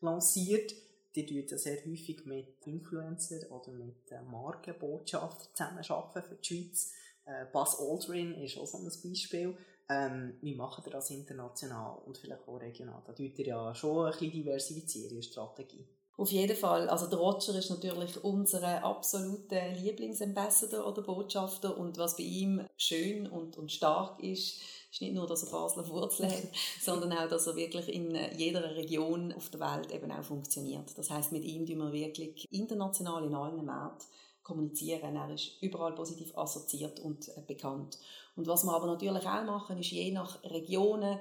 lanciert. 0.00 0.74
Die 1.16 1.26
tut 1.26 1.58
sehr 1.58 1.84
häufig 1.84 2.24
mit 2.26 2.64
Influencern 2.64 3.50
oder 3.50 3.72
mit 3.72 4.10
Markenbotschaftern 4.30 5.48
zusammenarbeiten 5.52 6.28
für 6.28 6.36
die 6.36 6.46
Schweiz. 6.46 6.92
Äh, 7.24 7.46
Buzz 7.52 7.80
Aldrin 7.80 8.34
ist 8.34 8.56
auch 8.58 8.66
so 8.66 8.78
ein 8.78 8.84
Beispiel. 8.84 9.56
Ähm, 9.90 10.36
wie 10.42 10.54
macht 10.54 10.86
ihr 10.86 10.90
das 10.90 11.10
international 11.10 11.98
und 12.04 12.18
vielleicht 12.18 12.46
auch 12.46 12.60
regional? 12.60 13.02
Da 13.06 13.14
ihr 13.16 13.46
ja 13.46 13.74
schon 13.74 14.06
ein 14.06 14.12
bisschen 14.12 14.32
diversifizieren, 14.32 15.16
die 15.16 15.22
Strategie. 15.22 15.86
Auf 16.18 16.32
jeden 16.32 16.56
Fall. 16.56 16.88
Also 16.88 17.06
der 17.06 17.20
Roger 17.20 17.54
ist 17.56 17.70
natürlich 17.70 18.22
unser 18.24 18.84
absoluter 18.84 19.68
Lieblingsambassador 19.68 20.84
oder 20.84 21.02
Botschafter 21.02 21.78
und 21.78 21.96
was 21.96 22.16
bei 22.16 22.24
ihm 22.24 22.66
schön 22.76 23.28
und, 23.28 23.56
und 23.56 23.70
stark 23.70 24.20
ist, 24.20 24.60
ist 24.90 25.00
nicht 25.00 25.14
nur, 25.14 25.28
dass 25.28 25.44
er 25.44 25.52
Basler 25.52 25.88
Wurzeln 25.88 26.28
hat, 26.28 26.48
sondern 26.82 27.12
auch, 27.12 27.28
dass 27.28 27.46
er 27.46 27.54
wirklich 27.54 27.88
in 27.88 28.18
jeder 28.36 28.74
Region 28.74 29.32
auf 29.32 29.48
der 29.50 29.60
Welt 29.60 29.92
eben 29.92 30.10
auch 30.10 30.24
funktioniert. 30.24 30.98
Das 30.98 31.08
heißt, 31.08 31.30
mit 31.30 31.44
ihm 31.44 31.64
tun 31.64 31.78
wir 31.78 31.92
wirklich 31.92 32.44
international 32.50 33.24
in 33.24 33.34
allen 33.36 33.64
Märkten 33.64 34.08
kommunizieren. 34.48 35.14
Er 35.14 35.30
ist 35.30 35.62
überall 35.62 35.94
positiv 35.94 36.36
assoziiert 36.36 36.98
und 37.00 37.30
bekannt. 37.46 37.98
Und 38.34 38.46
was 38.46 38.64
wir 38.64 38.72
aber 38.72 38.86
natürlich 38.86 39.26
auch 39.26 39.44
machen, 39.44 39.78
ist 39.78 39.90
je 39.90 40.10
nach 40.10 40.42
Regionen 40.44 41.18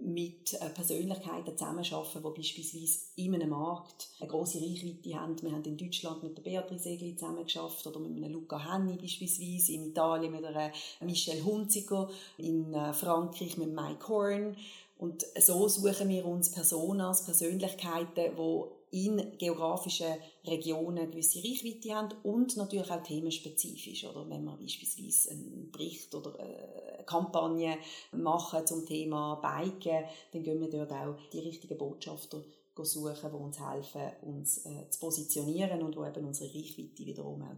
mit 0.00 0.54
äh, 0.54 0.70
Persönlichkeiten 0.70 1.56
zusammenarbeiten, 1.56 2.22
die 2.22 2.38
beispielsweise 2.38 2.98
in 3.16 3.34
einem 3.34 3.50
Markt 3.50 4.08
eine 4.20 4.28
grosse 4.28 4.60
Reichweite 4.60 5.14
haben. 5.14 5.40
Wir 5.42 5.52
haben 5.52 5.64
in 5.64 5.76
Deutschland 5.76 6.22
mit 6.22 6.36
der 6.36 6.42
Beatrice 6.42 6.90
Egli 6.90 7.16
zusammengeschafft 7.16 7.86
oder 7.86 7.98
mit 7.98 8.16
einem 8.16 8.32
Luca 8.32 8.58
Henni 8.58 8.96
beispielsweise, 8.96 9.72
in 9.72 9.90
Italien 9.90 10.32
mit 10.32 10.44
einer 10.44 10.70
Michelle 11.00 11.44
Hunziker, 11.44 12.08
in 12.36 12.72
äh, 12.74 12.92
Frankreich 12.92 13.58
mit 13.58 13.74
Mike 13.74 14.08
Horn. 14.08 14.56
Und 14.98 15.24
so 15.38 15.68
suchen 15.68 16.08
wir 16.08 16.26
uns 16.26 16.50
Personas, 16.50 17.24
Persönlichkeiten, 17.24 18.36
die 18.36 18.77
in 18.90 19.36
geografischen 19.38 20.16
Regionen 20.46 21.10
gewisse 21.10 21.38
Reichweite 21.38 21.94
haben 21.94 22.16
und 22.22 22.56
natürlich 22.56 22.90
auch 22.90 23.02
themenspezifisch. 23.02 24.04
Oder 24.04 24.28
wenn 24.28 24.44
man 24.44 24.58
beispielsweise 24.58 25.32
einen 25.32 25.70
Bericht 25.70 26.14
oder 26.14 26.38
eine 26.38 27.04
Kampagne 27.04 27.78
machen 28.12 28.66
zum 28.66 28.86
Thema 28.86 29.36
Biken, 29.36 30.04
dann 30.32 30.42
gehen 30.42 30.60
wir 30.60 30.70
dort 30.70 30.92
auch 30.92 31.16
die 31.32 31.40
richtigen 31.40 31.78
Botschafter 31.78 32.42
suchen, 32.80 33.30
die 33.30 33.36
uns 33.36 33.58
helfen, 33.60 34.12
uns 34.22 34.64
äh, 34.64 34.88
zu 34.88 35.00
positionieren 35.00 35.82
und 35.82 35.96
die 35.96 36.00
eben 36.00 36.26
unsere 36.26 36.54
Reichweite 36.54 37.06
wiederum 37.06 37.42
auch 37.42 37.56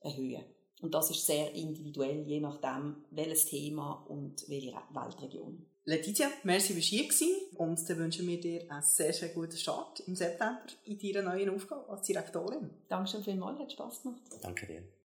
erhöhen. 0.00 0.44
Und 0.80 0.94
das 0.94 1.10
ist 1.10 1.26
sehr 1.26 1.52
individuell, 1.54 2.26
je 2.26 2.40
nachdem, 2.40 3.04
welches 3.10 3.46
Thema 3.46 4.04
und 4.08 4.48
welche 4.48 4.74
Weltregion. 4.92 5.64
Letizia, 5.86 6.30
merci 6.44 6.72
fürs 6.72 6.86
hier 6.86 7.28
und 7.56 7.90
dann 7.90 7.98
wünschen 7.98 8.26
wir 8.26 8.40
dir 8.40 8.70
einen 8.70 8.82
sehr, 8.82 9.12
sehr 9.12 9.28
guten 9.28 9.56
Start 9.56 10.00
im 10.06 10.16
September 10.16 10.62
in 10.84 10.98
deiner 10.98 11.34
neuen 11.34 11.50
Aufgabe 11.50 11.86
als 11.90 12.06
Direktorin. 12.06 12.70
Dankeschön 12.88 13.22
vielmals, 13.22 13.58
hat 13.58 13.72
Spass 13.72 14.02
gemacht. 14.02 14.22
Danke 14.40 14.66
dir. 14.66 14.82